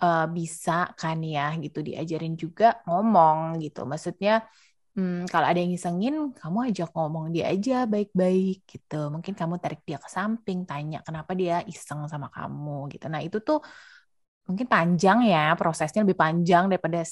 uh, 0.01 0.27
bisa 0.33 0.97
kan 0.97 1.21
ya 1.21 1.53
gitu 1.61 1.85
diajarin 1.85 2.41
juga 2.41 2.81
ngomong 2.89 3.61
gitu 3.61 3.85
maksudnya 3.85 4.49
hmm, 4.97 5.29
kalau 5.31 5.47
ada 5.47 5.59
yang 5.59 5.71
ngisengin 5.71 6.35
kamu 6.35 6.73
ajak 6.73 6.91
ngomong 6.95 7.31
dia 7.35 7.51
aja 7.53 7.85
baik-baik 7.85 8.67
gitu 8.67 9.11
mungkin 9.11 9.33
kamu 9.35 9.59
tarik 9.63 9.83
dia 9.87 9.99
ke 10.01 10.09
samping 10.09 10.65
tanya 10.65 11.05
kenapa 11.07 11.35
dia 11.35 11.63
iseng 11.67 12.07
sama 12.07 12.31
kamu 12.33 12.91
gitu 12.95 13.07
nah 13.07 13.21
itu 13.23 13.39
tuh 13.43 13.61
mungkin 14.49 14.67
panjang 14.67 15.31
ya 15.31 15.55
prosesnya 15.55 16.03
lebih 16.03 16.19
panjang 16.19 16.67
daripada 16.67 17.07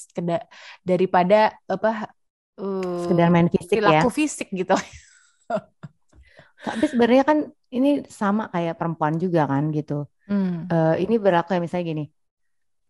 daripada 0.83 1.39
apa 1.71 2.11
uh, 2.59 3.03
sekedar 3.07 3.31
main 3.31 3.47
fisik 3.47 3.79
ya 3.79 4.03
fisik 4.11 4.49
gitu 4.51 4.75
tapi 6.67 6.85
sebenarnya 6.91 7.23
kan 7.23 7.37
ini 7.69 8.03
sama 8.09 8.49
kayak 8.49 8.75
perempuan 8.75 9.15
juga 9.15 9.45
kan 9.45 9.69
gitu. 9.69 10.09
Hmm. 10.25 10.65
Uh, 10.69 10.95
ini 10.97 11.15
berlaku 11.21 11.57
ya 11.57 11.61
misalnya 11.61 11.85
gini. 11.85 12.05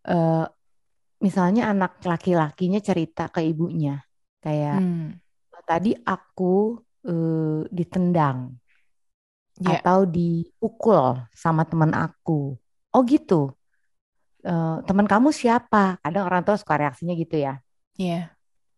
Uh, 0.08 0.48
misalnya 1.20 1.68
anak 1.70 2.00
laki-lakinya 2.02 2.80
cerita 2.80 3.28
ke 3.28 3.44
ibunya 3.44 4.00
kayak 4.40 4.80
hmm. 4.80 5.20
tadi 5.68 5.96
aku 6.04 6.80
uh, 7.06 7.64
ditendang 7.70 8.56
yeah. 9.62 9.80
atau 9.80 10.08
dipukul 10.08 11.20
sama 11.36 11.64
teman 11.68 11.92
aku. 11.94 12.56
Oh 12.96 13.02
gitu. 13.06 13.54
Uh, 14.40 14.80
teman 14.88 15.06
kamu 15.06 15.36
siapa? 15.36 16.00
Kadang 16.00 16.26
orang 16.26 16.42
tua 16.48 16.56
suka 16.56 16.80
reaksinya 16.80 17.14
gitu 17.14 17.38
ya. 17.38 17.60
Iya. 18.00 18.12
Yeah. 18.16 18.26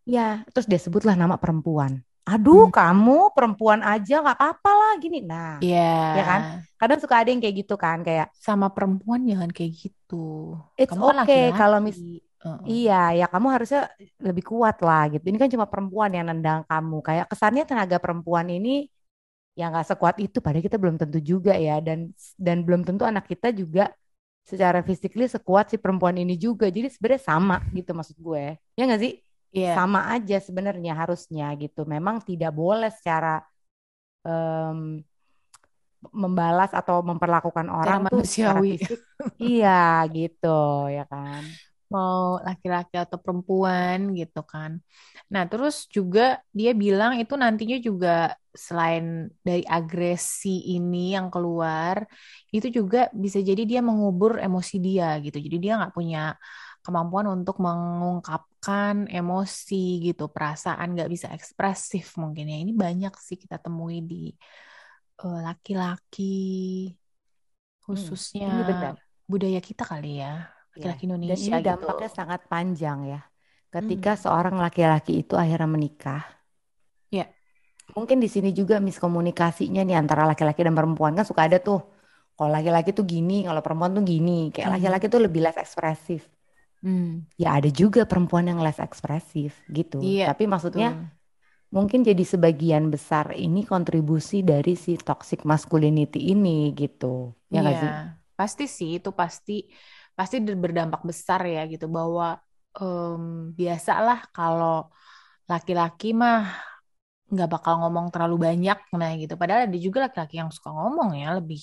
Ya, 0.02 0.28
terus 0.50 0.66
dia 0.66 0.82
sebutlah 0.82 1.14
nama 1.14 1.38
perempuan 1.38 2.02
aduh 2.22 2.70
hmm. 2.70 2.74
kamu 2.74 3.20
perempuan 3.34 3.82
aja 3.82 4.22
nggak 4.22 4.38
apa-apa 4.38 4.72
lah 4.72 4.92
gini 5.02 5.26
nah 5.26 5.58
yeah. 5.60 6.14
ya 6.14 6.24
kan 6.24 6.42
kadang 6.78 7.00
suka 7.02 7.16
ada 7.18 7.34
yang 7.34 7.42
kayak 7.42 7.66
gitu 7.66 7.76
kan 7.82 8.06
kayak 8.06 8.30
sama 8.38 8.70
perempuan 8.70 9.26
jangan 9.26 9.50
kayak 9.50 9.74
gitu 9.74 10.54
it's 10.78 10.94
kamu 10.94 11.02
kan 11.02 11.18
okay 11.26 11.50
kalau 11.58 11.82
mis 11.82 11.98
uh 12.42 12.48
-uh. 12.48 12.66
iya 12.66 13.14
ya 13.14 13.26
kamu 13.30 13.48
harusnya 13.54 13.82
lebih 14.20 14.44
kuat 14.46 14.78
lah 14.82 15.10
gitu 15.14 15.26
ini 15.30 15.38
kan 15.38 15.50
cuma 15.50 15.66
perempuan 15.70 16.12
yang 16.14 16.26
nendang 16.28 16.66
kamu 16.66 16.98
kayak 17.06 17.26
kesannya 17.32 17.64
tenaga 17.66 17.98
perempuan 18.02 18.48
ini 18.50 18.90
yang 19.54 19.76
nggak 19.76 19.88
sekuat 19.94 20.16
itu 20.24 20.40
padahal 20.40 20.64
kita 20.64 20.80
belum 20.80 20.96
tentu 20.96 21.20
juga 21.20 21.54
ya 21.60 21.78
dan 21.84 22.16
dan 22.40 22.64
belum 22.64 22.88
tentu 22.88 23.04
anak 23.04 23.28
kita 23.28 23.52
juga 23.52 23.92
secara 24.42 24.82
fisikly 24.82 25.30
sekuat 25.30 25.70
si 25.70 25.78
perempuan 25.78 26.18
ini 26.18 26.34
juga 26.40 26.72
jadi 26.72 26.90
sebenarnya 26.90 27.22
sama 27.22 27.62
gitu 27.76 27.92
maksud 27.94 28.18
gue 28.18 28.58
ya 28.74 28.84
nggak 28.88 29.02
sih 29.04 29.14
yeah. 29.52 29.76
sama 29.76 30.16
aja 30.16 30.40
sebenarnya 30.40 30.96
harusnya 30.96 31.52
gitu. 31.60 31.84
Memang 31.84 32.24
tidak 32.24 32.56
boleh 32.56 32.90
secara 32.90 33.44
um, 34.24 35.04
membalas 36.02 36.74
atau 36.74 37.06
memperlakukan 37.06 37.68
orang 37.70 38.08
tuh 38.10 38.26
manusiawi. 38.26 38.82
Fisik, 38.82 39.02
iya 39.54 40.02
gitu 40.10 40.90
ya 40.90 41.06
kan. 41.06 41.46
Mau 41.92 42.40
laki-laki 42.48 42.96
atau 42.96 43.20
perempuan 43.20 44.16
gitu 44.16 44.42
kan. 44.48 44.80
Nah, 45.28 45.44
terus 45.52 45.92
juga 45.92 46.40
dia 46.56 46.72
bilang 46.72 47.20
itu 47.20 47.36
nantinya 47.36 47.78
juga 47.84 48.32
selain 48.52 49.32
dari 49.44 49.64
agresi 49.68 50.76
ini 50.76 51.16
yang 51.16 51.28
keluar, 51.32 52.04
itu 52.52 52.68
juga 52.72 53.08
bisa 53.12 53.40
jadi 53.40 53.64
dia 53.64 53.82
mengubur 53.84 54.40
emosi 54.40 54.76
dia 54.80 55.20
gitu. 55.24 55.40
Jadi 55.40 55.58
dia 55.60 55.74
nggak 55.80 55.96
punya 55.96 56.36
kemampuan 56.84 57.28
untuk 57.32 57.62
mengungkapkan 57.62 59.08
emosi 59.08 60.02
gitu, 60.08 60.28
perasaan 60.32 60.96
nggak 60.96 61.12
bisa 61.12 61.28
ekspresif 61.36 62.16
mungkin 62.20 62.52
ya. 62.52 62.58
Ini 62.64 62.72
banyak 62.76 63.14
sih 63.20 63.38
kita 63.40 63.60
temui 63.62 64.04
di 64.04 64.32
uh, 65.24 65.40
laki-laki, 65.48 66.92
khususnya 67.84 68.48
hmm, 68.48 68.56
ini 68.56 68.64
benar. 68.68 68.94
budaya 69.32 69.60
kita 69.64 69.84
kali 69.88 70.20
ya, 70.20 70.50
laki-laki 70.76 71.04
ya. 71.04 71.08
Indonesia. 71.12 71.36
Dan 71.36 71.42
ini 71.44 71.58
gitu. 71.60 71.70
dampaknya 71.70 72.10
sangat 72.10 72.42
panjang 72.48 73.00
ya. 73.08 73.22
Ketika 73.72 74.12
hmm. 74.16 74.22
seorang 74.28 74.56
laki-laki 74.60 75.24
itu 75.24 75.40
akhirnya 75.40 75.70
menikah, 75.70 76.24
ya. 77.08 77.24
Mungkin 77.96 78.20
di 78.24 78.28
sini 78.28 78.56
juga 78.56 78.80
miskomunikasinya 78.80 79.84
nih 79.84 79.96
antara 80.00 80.24
laki-laki 80.28 80.64
dan 80.64 80.76
perempuan 80.76 81.16
kan 81.16 81.28
suka 81.28 81.48
ada 81.48 81.60
tuh. 81.60 81.80
Kalau 82.36 82.52
laki-laki 82.52 82.96
tuh 82.96 83.04
gini, 83.04 83.44
kalau 83.44 83.60
perempuan 83.60 83.92
tuh 83.96 84.04
gini. 84.04 84.52
Kayak 84.52 84.68
hmm. 84.68 84.76
laki-laki 84.80 85.06
tuh 85.12 85.22
lebih 85.24 85.40
less 85.44 85.60
ekspresif. 85.60 86.28
Hmm. 86.82 87.30
Ya 87.38 87.54
ada 87.54 87.70
juga 87.70 88.10
perempuan 88.10 88.50
yang 88.50 88.60
less 88.60 88.82
ekspresif 88.82 89.62
gitu. 89.70 90.02
Iya, 90.02 90.34
Tapi 90.34 90.50
maksudnya 90.50 90.98
betul. 90.98 91.08
mungkin 91.70 92.00
jadi 92.02 92.24
sebagian 92.26 92.90
besar 92.90 93.38
ini 93.38 93.64
kontribusi 93.64 94.42
dari 94.42 94.74
si 94.74 94.98
toxic 94.98 95.46
masculinity 95.46 96.34
ini 96.34 96.74
gitu. 96.74 97.38
Ya 97.54 97.62
iya, 97.62 97.72
sih? 97.78 97.92
Pasti 98.34 98.66
sih 98.66 98.92
itu 98.98 99.14
pasti 99.14 99.70
pasti 100.18 100.36
berdampak 100.64 101.02
besar 101.10 101.42
ya 101.56 101.62
gitu 101.72 101.86
bahwa 101.98 102.26
um, 102.80 103.52
biasalah 103.58 104.18
kalau 104.36 104.90
laki-laki 105.52 106.08
mah 106.22 106.38
nggak 107.32 107.50
bakal 107.54 107.74
ngomong 107.82 108.06
terlalu 108.14 108.36
banyak 108.48 108.78
nah 109.00 109.12
gitu. 109.22 109.34
Padahal 109.40 109.62
ada 109.68 109.78
juga 109.86 109.98
laki-laki 110.06 110.36
yang 110.42 110.52
suka 110.56 110.70
ngomong 110.78 111.10
ya 111.22 111.28
lebih 111.40 111.62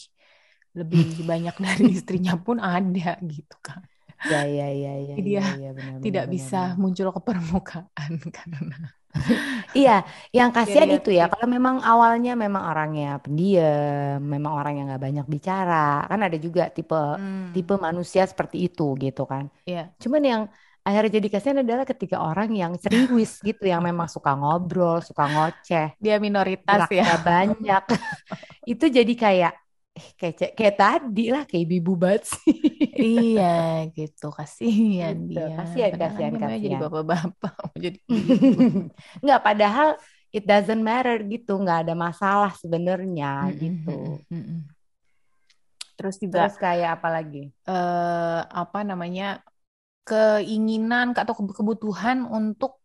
lebih 0.78 1.04
banyak 1.30 1.54
dari 1.66 1.84
istrinya 1.96 2.34
pun 2.40 2.56
ada 2.60 3.16
gitu 3.24 3.56
kan. 3.66 3.80
Ya 4.26 4.42
ya 4.44 4.66
ya 4.74 4.92
ya. 5.08 5.14
Dia 5.26 5.44
ya, 5.46 5.54
ya, 5.62 5.70
benar, 5.78 5.98
tidak 6.04 6.24
benar, 6.26 6.32
bisa 6.34 6.56
benar. 6.56 6.80
muncul 6.82 7.08
ke 7.16 7.20
permukaan 7.28 8.12
karena 8.36 8.58
iya, 9.72 10.04
yang 10.30 10.52
kasihan 10.52 10.88
itu 10.92 11.10
ya 11.10 11.32
kalau 11.32 11.48
memang 11.48 11.80
awalnya 11.80 12.36
memang 12.36 12.62
orangnya 12.68 13.18
pendiam, 13.18 14.20
memang 14.20 14.52
orang 14.52 14.72
yang 14.78 14.86
nggak 14.92 15.04
banyak 15.04 15.26
bicara, 15.26 16.04
kan 16.06 16.20
ada 16.20 16.36
juga 16.36 16.68
tipe 16.68 16.94
hmm. 16.94 17.56
tipe 17.56 17.74
manusia 17.80 18.28
seperti 18.28 18.68
itu 18.68 18.94
gitu 19.00 19.24
kan. 19.24 19.48
Iya. 19.64 19.92
Cuman 19.96 20.22
yang 20.22 20.42
akhirnya 20.84 21.20
jadi 21.20 21.28
kasihan 21.28 21.60
adalah 21.60 21.84
ketika 21.84 22.16
orang 22.20 22.48
yang 22.56 22.72
serius 22.80 23.44
gitu 23.44 23.64
yang 23.68 23.84
memang 23.84 24.08
suka 24.08 24.32
ngobrol, 24.36 25.04
suka 25.04 25.24
ngoceh. 25.28 25.96
Dia 26.00 26.16
minoritas 26.20 26.88
ya. 26.88 27.20
banyak. 27.20 27.82
itu 28.72 28.84
jadi 28.88 29.14
kayak 29.16 29.52
eh, 29.98 30.06
kayak 30.14 30.54
kayak 30.54 30.76
tadi 30.78 31.24
lah 31.34 31.42
kayak 31.44 31.66
ibu 31.66 31.98
banget 31.98 32.30
sih. 32.30 32.54
iya 33.18 33.84
gitu 33.90 34.30
kasihan 34.30 35.18
gitu, 35.26 35.42
dia. 35.42 35.58
Kasihan 35.58 35.92
kasihan 35.98 36.34
kasihan. 36.38 36.62
Jadi 36.64 36.76
bapak-bapak 36.78 37.70
jadi 37.84 37.98
nggak 39.22 39.40
padahal 39.42 39.98
it 40.30 40.46
doesn't 40.46 40.82
matter 40.82 41.18
gitu 41.26 41.58
nggak 41.58 41.88
ada 41.88 41.94
masalah 41.98 42.54
sebenarnya 42.54 43.32
mm 43.42 43.50
-hmm. 43.50 43.58
gitu. 43.60 43.98
Mm 44.30 44.42
-hmm. 44.42 44.58
Terus 45.98 46.16
juga 46.22 46.46
Terus 46.46 46.56
kayak 46.62 46.90
apa 47.02 47.08
lagi? 47.10 47.50
Uh, 47.66 48.46
apa 48.46 48.86
namanya 48.86 49.42
keinginan 50.06 51.12
atau 51.12 51.34
kebutuhan 51.34 52.24
untuk 52.24 52.80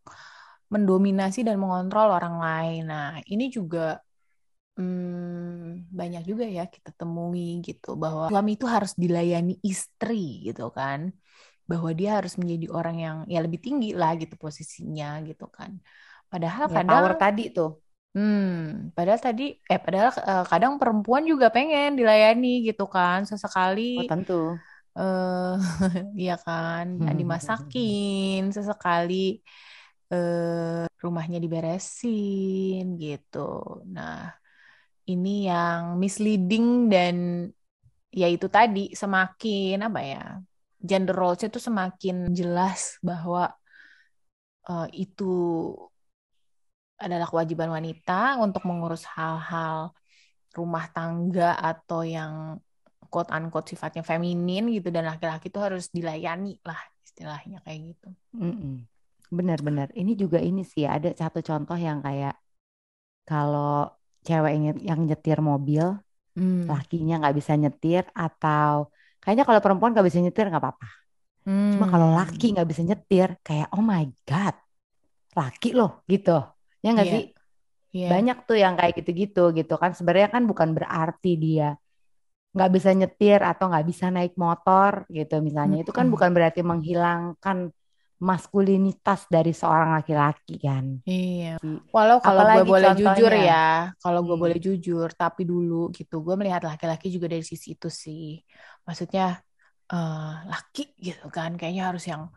mendominasi 0.74 1.46
dan 1.46 1.62
mengontrol 1.62 2.10
orang 2.10 2.42
lain. 2.42 2.84
Nah, 2.90 3.22
ini 3.30 3.54
juga 3.54 4.02
hmm, 4.78 5.90
banyak 6.00 6.24
juga 6.30 6.46
ya 6.58 6.64
kita 6.66 6.90
temui 7.00 7.62
gitu 7.68 7.88
bahwa 8.04 8.30
suami 8.32 8.52
itu 8.58 8.66
harus 8.66 8.92
dilayani 8.98 9.54
istri 9.62 10.46
gitu 10.48 10.70
kan. 10.78 11.14
Bahwa 11.70 11.90
dia 11.96 12.20
harus 12.20 12.34
menjadi 12.36 12.68
orang 12.78 12.96
yang 13.06 13.18
ya 13.34 13.40
lebih 13.46 13.60
tinggi 13.66 13.96
lah 13.96 14.12
gitu 14.22 14.36
posisinya 14.36 15.24
gitu 15.30 15.46
kan. 15.48 15.72
Padahal 16.32 16.66
ya, 16.68 16.76
kadang 16.78 17.00
power 17.02 17.14
tadi 17.18 17.44
tuh. 17.56 17.70
Hmm 18.14 18.94
padahal 18.94 19.22
tadi 19.26 19.44
eh 19.72 19.80
padahal 19.82 20.10
uh, 20.22 20.46
kadang 20.46 20.78
perempuan 20.78 21.26
juga 21.26 21.50
pengen 21.50 21.98
dilayani 21.98 22.62
gitu 22.62 22.86
kan 22.86 23.26
sesekali 23.26 23.82
oh, 23.98 24.06
tentu. 24.06 24.34
eh 24.98 25.54
iya 26.22 26.34
kan 26.46 26.86
nah, 27.02 27.14
dimasakin 27.20 28.54
sesekali 28.54 29.42
eh 30.14 30.86
rumahnya 31.04 31.38
diberesin 31.44 32.84
gitu. 33.02 33.38
Nah 33.96 34.43
ini 35.10 35.50
yang 35.52 36.00
misleading 36.00 36.88
dan 36.88 37.16
ya 38.14 38.30
itu 38.30 38.48
tadi 38.48 38.94
semakin 38.94 39.84
apa 39.84 40.00
ya 40.00 40.24
gender 40.80 41.16
roles 41.16 41.44
itu 41.44 41.60
semakin 41.60 42.32
jelas 42.32 43.00
bahwa 43.00 43.52
uh, 44.70 44.88
itu 44.94 45.34
adalah 47.00 47.28
kewajiban 47.28 47.68
wanita 47.74 48.40
untuk 48.40 48.64
mengurus 48.64 49.04
hal-hal 49.08 49.92
rumah 50.54 50.86
tangga 50.94 51.58
atau 51.58 52.06
yang 52.06 52.62
quote 53.10 53.34
unquote 53.34 53.74
sifatnya 53.74 54.06
feminin 54.06 54.70
gitu 54.72 54.94
dan 54.94 55.10
laki-laki 55.10 55.50
itu 55.50 55.60
harus 55.60 55.90
dilayani 55.90 56.62
lah 56.64 56.80
istilahnya 57.04 57.60
kayak 57.66 57.94
gitu. 57.94 58.10
Benar-benar. 59.34 59.90
Ini 59.98 60.14
juga 60.14 60.38
ini 60.38 60.62
sih 60.62 60.86
ada 60.86 61.10
satu 61.14 61.42
contoh 61.42 61.78
yang 61.78 62.06
kayak 62.06 62.38
kalau 63.26 63.90
cewek 64.24 64.80
yang 64.82 65.00
nyetir 65.04 65.40
mobil, 65.44 66.00
hmm. 66.34 66.66
lakinya 66.66 67.22
nggak 67.22 67.36
bisa 67.38 67.54
nyetir 67.60 68.04
atau 68.16 68.90
kayaknya 69.22 69.46
kalau 69.46 69.60
perempuan 69.62 69.92
nggak 69.94 70.08
bisa 70.08 70.20
nyetir 70.24 70.50
nggak 70.50 70.64
apa-apa. 70.64 70.90
Hmm. 71.44 71.76
Cuma 71.76 71.88
kalau 71.92 72.10
laki 72.16 72.56
nggak 72.56 72.70
bisa 72.72 72.82
nyetir, 72.88 73.36
kayak 73.44 73.68
oh 73.76 73.84
my 73.84 74.08
god, 74.24 74.56
laki 75.36 75.76
loh 75.76 76.02
gitu. 76.08 76.40
Ya 76.80 76.90
nggak 76.96 77.08
yeah. 77.08 77.16
sih? 77.16 77.24
Yeah. 77.94 78.10
Banyak 78.10 78.38
tuh 78.50 78.58
yang 78.58 78.74
kayak 78.80 78.94
gitu-gitu 79.04 79.54
gitu 79.54 79.76
kan. 79.78 79.94
Sebenarnya 79.94 80.34
kan 80.34 80.44
bukan 80.50 80.74
berarti 80.74 81.38
dia 81.38 81.78
nggak 82.54 82.70
bisa 82.70 82.90
nyetir 82.94 83.42
atau 83.42 83.66
nggak 83.70 83.86
bisa 83.86 84.10
naik 84.10 84.34
motor 84.40 85.06
gitu 85.12 85.44
misalnya. 85.44 85.82
-hmm. 85.82 85.86
Itu 85.86 85.92
kan 85.94 86.08
bukan 86.08 86.30
berarti 86.32 86.62
menghilangkan 86.64 87.70
maskulinitas 88.22 89.28
dari 89.28 89.52
seorang 89.52 90.00
laki-laki 90.00 90.62
kan. 90.62 91.02
Iya. 91.04 91.60
Walau 91.92 92.24
kalau 92.24 92.44
gue 92.46 92.66
boleh 92.66 92.90
contohnya, 92.94 93.14
jujur 93.16 93.34
ya, 93.34 93.68
kalau 94.00 94.20
gue 94.24 94.36
hmm. 94.38 94.44
boleh 94.48 94.58
jujur, 94.62 95.08
tapi 95.12 95.44
dulu 95.44 95.92
gitu, 95.92 96.24
gue 96.24 96.36
melihat 96.40 96.64
laki-laki 96.64 97.12
juga 97.12 97.32
dari 97.34 97.44
sisi 97.44 97.76
itu 97.76 97.92
sih. 97.92 98.40
Maksudnya 98.88 99.42
uh, 99.92 100.34
laki 100.48 100.96
gitu 101.02 101.28
kan, 101.34 101.60
kayaknya 101.60 101.92
harus 101.92 102.04
yang 102.08 102.32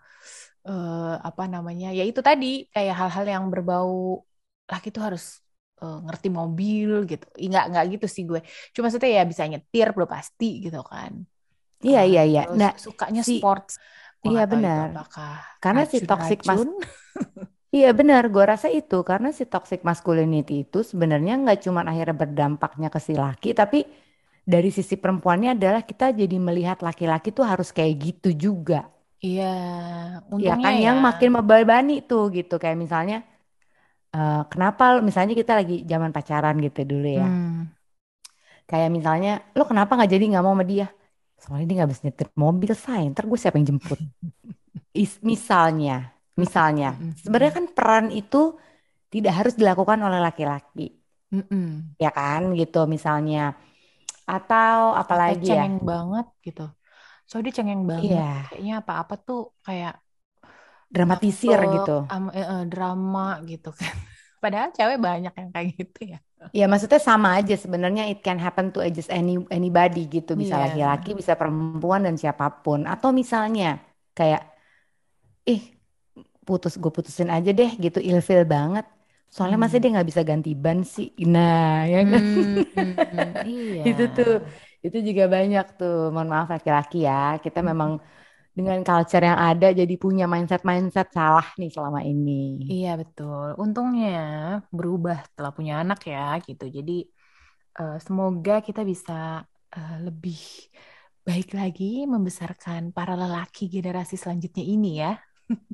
uh, 0.67 1.15
apa 1.23 1.47
namanya, 1.47 1.95
ya 1.95 2.03
itu 2.03 2.19
tadi 2.19 2.67
kayak 2.75 2.95
hal-hal 2.97 3.25
yang 3.27 3.45
berbau 3.53 4.27
laki 4.67 4.91
itu 4.91 4.99
harus 4.99 5.39
uh, 5.85 6.03
ngerti 6.03 6.29
mobil 6.33 7.07
gitu. 7.07 7.27
Enggak 7.39 7.65
enggak 7.71 7.85
gitu 7.95 8.07
sih 8.11 8.23
gue. 8.27 8.41
Cuma 8.75 8.91
maksudnya 8.91 9.23
ya 9.23 9.23
bisa 9.23 9.47
nyetir, 9.47 9.95
belum 9.95 10.11
pasti 10.11 10.67
gitu 10.67 10.83
kan. 10.83 11.23
Iya 11.85 12.03
iya 12.09 12.23
iya. 12.25 12.43
Nah, 12.57 12.73
sukanya 12.75 13.21
si, 13.21 13.39
sports 13.39 13.77
iya 14.33 14.45
benar. 14.49 14.89
Karena 15.63 15.83
si 15.87 15.99
toxic 16.03 16.43
mas 16.49 16.63
Iya 17.77 17.93
benar, 17.93 18.23
gue 18.33 18.45
rasa 18.47 18.73
itu 18.73 19.05
karena 19.05 19.35
si 19.37 19.45
toxic 19.45 19.85
masculinity 19.85 20.65
itu 20.65 20.81
sebenarnya 20.81 21.37
nggak 21.45 21.59
cuma 21.67 21.85
akhirnya 21.85 22.17
berdampaknya 22.17 22.89
ke 22.89 23.01
si 23.03 23.13
laki, 23.13 23.53
tapi 23.53 23.85
dari 24.47 24.71
sisi 24.73 24.95
perempuannya 24.97 25.59
adalah 25.59 25.83
kita 25.85 26.15
jadi 26.15 26.37
melihat 26.39 26.79
laki-laki 26.81 27.35
tuh 27.35 27.45
harus 27.45 27.75
kayak 27.77 27.95
gitu 28.01 28.31
juga. 28.33 28.89
Iya, 29.21 29.53
ya 30.41 30.55
kan 30.57 30.75
ya. 30.79 30.93
yang 30.93 30.99
makin 31.05 31.31
membebani 31.37 32.01
tuh 32.07 32.33
gitu 32.33 32.57
kayak 32.63 32.79
misalnya 32.79 33.27
uh, 34.17 34.47
kenapa 34.49 35.03
misalnya 35.03 35.35
kita 35.37 35.53
lagi 35.61 35.83
zaman 35.85 36.11
pacaran 36.17 36.57
gitu 36.63 36.81
dulu 36.87 37.09
ya, 37.21 37.27
hmm. 37.29 37.77
kayak 38.71 38.89
misalnya 38.89 39.43
lo 39.59 39.65
kenapa 39.67 39.99
nggak 40.01 40.11
jadi 40.15 40.25
nggak 40.33 40.45
mau 40.47 40.55
sama 40.57 40.65
dia? 40.65 40.87
Soalnya 41.37 41.67
dia 41.69 41.77
nggak 41.83 41.91
bisa 41.93 42.03
nyetir 42.09 42.29
mobil 42.35 42.73
saya 42.73 43.05
ntar 43.13 43.25
gue 43.29 43.39
siapa 43.39 43.57
yang 43.61 43.77
jemput? 43.77 44.01
Is, 44.97 45.21
misalnya 45.21 46.17
misalnya. 46.37 46.95
Sebenarnya 47.19 47.53
kan 47.57 47.67
peran 47.73 48.07
itu 48.13 48.55
tidak 49.09 49.33
harus 49.33 49.55
dilakukan 49.57 49.99
oleh 50.05 50.21
laki-laki. 50.21 50.93
Mm 51.33 51.97
ya 51.97 52.13
kan? 52.13 52.53
Gitu 52.55 52.85
misalnya. 52.87 53.57
Atau 54.29 54.95
apalagi 54.95 55.49
ya? 55.49 55.65
cengeng 55.65 55.83
banget 55.83 56.27
gitu. 56.45 56.69
So 57.27 57.43
dia 57.43 57.51
cengeng 57.51 57.89
banget. 57.89 58.21
Yeah. 58.21 58.47
kayaknya 58.53 58.75
apa-apa 58.85 59.15
tuh 59.19 59.51
kayak 59.67 59.99
dramatisir 60.87 61.59
gitu. 61.59 62.07
um, 62.07 62.31
eh, 62.31 62.47
eh, 62.47 62.63
drama 62.71 63.43
gitu 63.43 63.75
kan 63.75 63.91
padahal 64.39 64.71
cewek 64.73 64.99
banyak 65.01 65.35
yang 65.35 65.51
kayak 65.51 65.69
gitu 65.77 66.01
ya. 66.17 66.19
Ya 66.53 66.67
maksudnya 66.71 67.01
sama 67.01 67.41
aja. 67.41 67.57
Sebenarnya 67.57 68.07
it 68.13 68.21
can 68.21 68.37
happen 68.39 68.71
to 68.71 68.85
just 68.93 69.11
any 69.11 69.41
anybody 69.49 70.07
gitu. 70.07 70.37
Bisa 70.37 70.61
laki 70.61 70.79
iya. 70.79 70.93
laki-laki 70.93 71.11
bisa 71.17 71.33
perempuan 71.35 72.05
dan 72.05 72.15
siapa 72.21 72.47
pun. 72.63 72.85
Atau 72.85 73.11
misalnya 73.11 73.81
kayak 74.13 74.45
ih 75.49 75.75
putus 76.47 76.79
gue 76.79 76.93
putusin 76.93 77.33
aja 77.33 77.51
deh 77.51 77.71
gitu. 77.81 77.99
Ilfil 77.99 78.45
banget. 78.47 78.87
Soalnya 79.27 79.59
hmm. 79.59 79.65
masih 79.67 79.79
dia 79.83 79.91
nggak 79.97 80.09
bisa 80.09 80.23
ganti 80.23 80.51
ban 80.55 80.81
sih? 80.87 81.11
Nah 81.27 81.89
ya 81.89 82.01
kan? 82.07 82.23
Hmm, 82.23 82.63
hmm, 82.77 83.33
iya. 83.49 83.83
itu 83.91 84.05
tuh 84.15 84.33
itu 84.87 84.99
juga 85.03 85.27
banyak 85.27 85.67
tuh. 85.81 86.15
Mohon 86.15 86.29
maaf 86.31 86.49
laki-laki 86.53 87.09
ya. 87.09 87.41
Kita 87.43 87.65
hmm. 87.65 87.69
memang 87.73 87.91
dengan 88.57 88.81
culture 88.81 89.21
yang 89.21 89.37
ada 89.37 89.69
jadi 89.69 89.95
punya 90.01 90.25
mindset-mindset 90.25 91.13
salah 91.13 91.45
nih 91.61 91.69
selama 91.69 92.01
ini. 92.01 92.65
Iya 92.65 92.97
betul. 92.97 93.53
Untungnya 93.61 94.17
berubah 94.73 95.29
setelah 95.29 95.53
punya 95.53 95.85
anak 95.85 96.01
ya 96.09 96.41
gitu. 96.41 96.65
Jadi 96.65 97.05
uh, 97.77 98.01
semoga 98.01 98.65
kita 98.65 98.81
bisa 98.81 99.45
uh, 99.77 99.97
lebih 100.01 100.41
baik 101.21 101.53
lagi 101.53 102.09
membesarkan 102.09 102.97
para 102.97 103.13
lelaki 103.13 103.69
generasi 103.69 104.17
selanjutnya 104.17 104.65
ini 104.65 105.05
ya. 105.05 105.21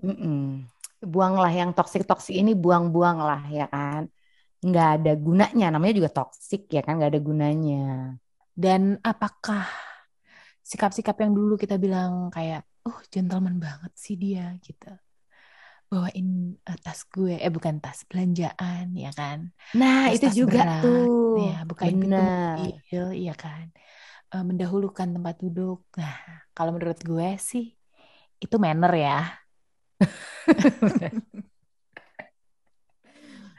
Mm-mm. 0.03 0.67
Buanglah 1.07 1.55
yang 1.55 1.71
toksik-toksik 1.71 2.35
ini 2.35 2.59
buang-buang 2.59 3.19
lah 3.23 3.47
ya 3.47 3.71
kan. 3.71 4.11
Nggak 4.59 4.89
ada 4.99 5.13
gunanya. 5.15 5.71
Namanya 5.71 5.95
juga 6.03 6.11
toksik 6.11 6.67
ya 6.67 6.83
kan 6.83 6.99
nggak 6.99 7.15
ada 7.15 7.23
gunanya. 7.23 8.19
Dan 8.51 8.99
apakah 9.07 9.71
sikap-sikap 10.67 11.15
yang 11.23 11.31
dulu 11.31 11.55
kita 11.55 11.79
bilang 11.79 12.27
kayak 12.35 12.67
oh 12.89 12.99
gentleman 13.11 13.59
banget 13.63 13.93
sih 13.95 14.15
dia 14.19 14.57
gitu. 14.63 14.91
Bawain 15.93 16.57
uh, 16.65 16.79
tas 16.81 17.05
gue 17.05 17.37
eh 17.37 17.53
bukan 17.53 17.77
tas 17.79 18.09
belanjaan 18.09 18.97
ya 18.97 19.13
kan. 19.13 19.53
Nah 19.77 20.09
tas, 20.09 20.17
itu 20.17 20.27
tas 20.27 20.37
juga 20.37 20.61
berat, 20.65 20.83
tuh. 20.83 21.37
Ya 21.37 21.59
bukain 21.69 22.01
pintu 22.01 22.17
mobil 22.17 23.07
iya 23.13 23.35
kan. 23.37 23.69
Uh, 24.33 24.45
mendahulukan 24.47 25.09
tempat 25.13 25.37
duduk. 25.45 25.85
Nah 26.01 26.17
kalau 26.57 26.73
menurut 26.73 26.97
gue 27.05 27.29
sih 27.37 27.77
itu 28.41 28.57
manner 28.57 28.93
ya. 28.97 29.21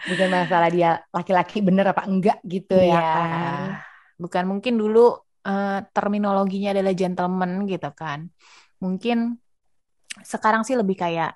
Bukan 0.04 0.28
masalah 0.28 0.68
dia 0.68 1.00
laki-laki 1.16 1.64
bener 1.64 1.96
apa 1.96 2.04
enggak 2.04 2.44
gitu 2.44 2.76
ya, 2.76 2.92
ya 2.92 3.00
kan? 3.00 3.80
Bukan 4.20 4.44
mungkin 4.52 4.76
dulu 4.76 5.16
uh, 5.48 5.84
terminologinya 5.96 6.70
adalah 6.76 6.94
gentleman 6.96 7.52
gitu 7.72 7.90
kan 7.96 8.20
mungkin 8.84 9.40
sekarang 10.22 10.62
sih 10.68 10.76
lebih 10.78 10.96
kayak 11.04 11.32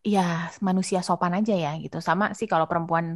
ya 0.00 0.48
manusia 0.64 1.00
sopan 1.04 1.32
aja 1.38 1.52
ya 1.64 1.70
gitu. 1.84 1.98
Sama 2.00 2.24
sih 2.38 2.48
kalau 2.52 2.66
perempuan 2.70 3.06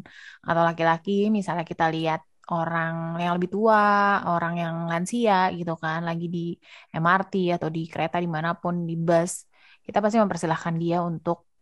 atau 0.49 0.63
laki-laki 0.69 1.33
misalnya 1.33 1.65
kita 1.65 1.85
lihat 1.95 2.21
orang 2.53 3.17
yang 3.23 3.33
lebih 3.37 3.51
tua, 3.55 3.81
orang 4.29 4.55
yang 4.63 4.75
lansia 4.91 5.49
gitu 5.57 5.73
kan, 5.81 6.05
lagi 6.09 6.27
di 6.29 6.53
MRT 6.93 7.33
atau 7.57 7.69
di 7.73 7.89
kereta 7.89 8.17
di 8.21 8.29
mana 8.29 8.53
pun, 8.63 8.85
di 8.89 8.95
bus, 9.01 9.33
kita 9.85 9.99
pasti 10.05 10.21
mempersilahkan 10.21 10.75
dia 10.77 11.01
untuk 11.01 11.54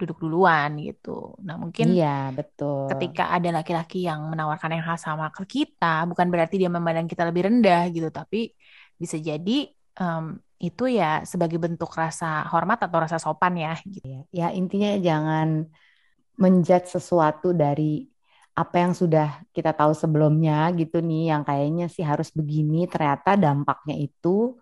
duduk 0.00 0.18
duluan 0.24 0.80
gitu. 0.80 1.36
Nah 1.44 1.60
mungkin 1.60 1.94
iya 1.94 2.32
betul. 2.32 2.88
Ketika 2.96 3.30
ada 3.30 3.48
laki-laki 3.60 4.08
yang 4.08 4.20
menawarkan 4.32 4.80
yang 4.80 4.84
sama 4.98 5.28
ke 5.30 5.44
kita, 5.46 6.08
bukan 6.10 6.26
berarti 6.32 6.56
dia 6.58 6.70
memandang 6.72 7.06
kita 7.06 7.22
lebih 7.28 7.46
rendah 7.46 7.86
gitu, 7.92 8.08
tapi 8.10 8.50
bisa 8.96 9.16
jadi 9.20 9.70
um, 10.00 10.40
itu 10.60 10.84
ya 10.92 11.24
sebagai 11.24 11.56
bentuk 11.56 11.88
rasa 11.96 12.44
hormat 12.52 12.84
atau 12.84 12.98
rasa 13.00 13.16
sopan 13.16 13.56
ya 13.56 13.74
gitu. 13.88 14.04
Ya, 14.04 14.20
ya 14.32 14.48
intinya 14.52 14.96
jangan 15.00 15.68
menjudge 16.36 16.88
sesuatu 16.96 17.52
dari 17.52 18.08
apa 18.56 18.76
yang 18.76 18.92
sudah 18.92 19.40
kita 19.56 19.72
tahu 19.72 19.96
sebelumnya 19.96 20.68
gitu 20.76 21.00
nih 21.00 21.32
yang 21.32 21.42
kayaknya 21.48 21.86
sih 21.88 22.04
harus 22.04 22.28
begini 22.34 22.84
ternyata 22.90 23.38
dampaknya 23.40 23.96
itu 23.96 24.58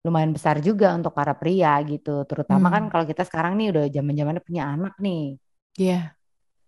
lumayan 0.00 0.32
besar 0.32 0.64
juga 0.64 0.96
untuk 0.96 1.12
para 1.12 1.36
pria 1.36 1.76
gitu 1.84 2.24
terutama 2.24 2.72
kan 2.72 2.84
hmm. 2.84 2.88
kan 2.88 2.92
kalau 2.92 3.04
kita 3.04 3.22
sekarang 3.28 3.60
nih 3.60 3.68
udah 3.68 3.84
zaman 3.92 4.14
zamannya 4.16 4.42
punya 4.42 4.62
anak 4.72 4.94
nih 4.96 5.36
iya 5.76 6.16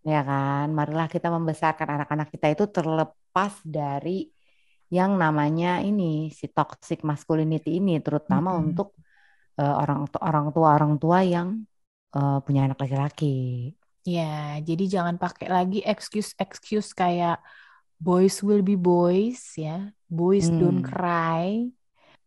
yeah. 0.05 0.21
ya 0.21 0.21
kan 0.27 0.67
marilah 0.75 1.09
kita 1.09 1.33
membesarkan 1.33 1.89
anak-anak 2.01 2.29
kita 2.29 2.47
itu 2.53 2.65
terlepas 2.69 3.55
dari 3.65 4.29
yang 4.93 5.17
namanya 5.17 5.81
ini 5.81 6.29
si 6.29 6.53
toxic 6.53 7.01
masculinity 7.01 7.81
ini 7.81 7.97
terutama 8.05 8.53
mm 8.53 8.57
-hmm. 8.57 8.67
untuk 8.69 8.89
uh, 9.57 9.75
orang 9.81 10.05
orang 10.21 10.47
tua 10.53 10.69
orang 10.77 10.95
tua 11.01 11.19
yang 11.25 11.49
uh, 12.17 12.39
punya 12.45 12.69
anak 12.69 12.81
laki-laki. 12.81 13.73
Ya, 14.03 14.59
jadi 14.59 14.99
jangan 14.99 15.17
pakai 15.17 15.47
lagi 15.47 15.81
excuse-excuse 15.87 16.91
kayak 16.91 17.39
boys 18.03 18.43
will 18.43 18.61
be 18.61 18.75
boys 18.75 19.55
ya, 19.55 19.95
boys 20.11 20.51
hmm. 20.51 20.59
don't 20.59 20.83
cry. 20.83 21.71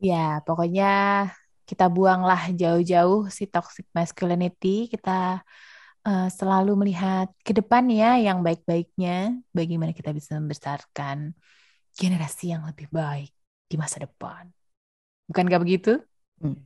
Ya, 0.05 0.37
pokoknya 0.45 0.93
kita 1.65 1.89
buanglah 1.89 2.53
jauh-jauh 2.53 3.25
si 3.33 3.49
toxic 3.49 3.89
masculinity. 3.89 4.85
Kita 4.85 5.41
uh, 6.05 6.27
selalu 6.29 6.85
melihat 6.85 7.33
ke 7.41 7.57
depan 7.57 7.89
ya 7.89 8.21
yang 8.21 8.45
baik-baiknya. 8.45 9.41
Bagaimana 9.49 9.97
kita 9.97 10.13
bisa 10.13 10.37
membesarkan 10.37 11.33
generasi 11.97 12.53
yang 12.53 12.69
lebih 12.69 12.85
baik 12.93 13.33
di 13.65 13.75
masa 13.81 14.05
depan. 14.05 14.45
Bukan 15.25 15.49
gak 15.49 15.63
begitu? 15.65 15.97
Hmm. 16.37 16.61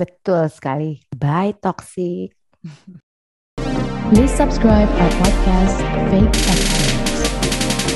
Betul 0.00 0.48
sekali. 0.48 1.04
Bye 1.12 1.52
toxic. 1.60 2.32
Please 4.10 4.32
subscribe 4.32 4.88
our 4.88 5.12
podcast 5.22 5.78
Fake 6.10 6.34
Experts 6.34 6.99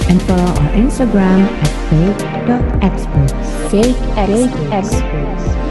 and 0.09 0.21
follow 0.23 0.43
our 0.43 0.71
Instagram 0.73 1.47
at 1.63 1.71
fake.experts. 1.91 3.71
Fake 3.71 3.97
experts. 4.17 4.53
Fake 4.53 4.73
experts. 4.73 5.64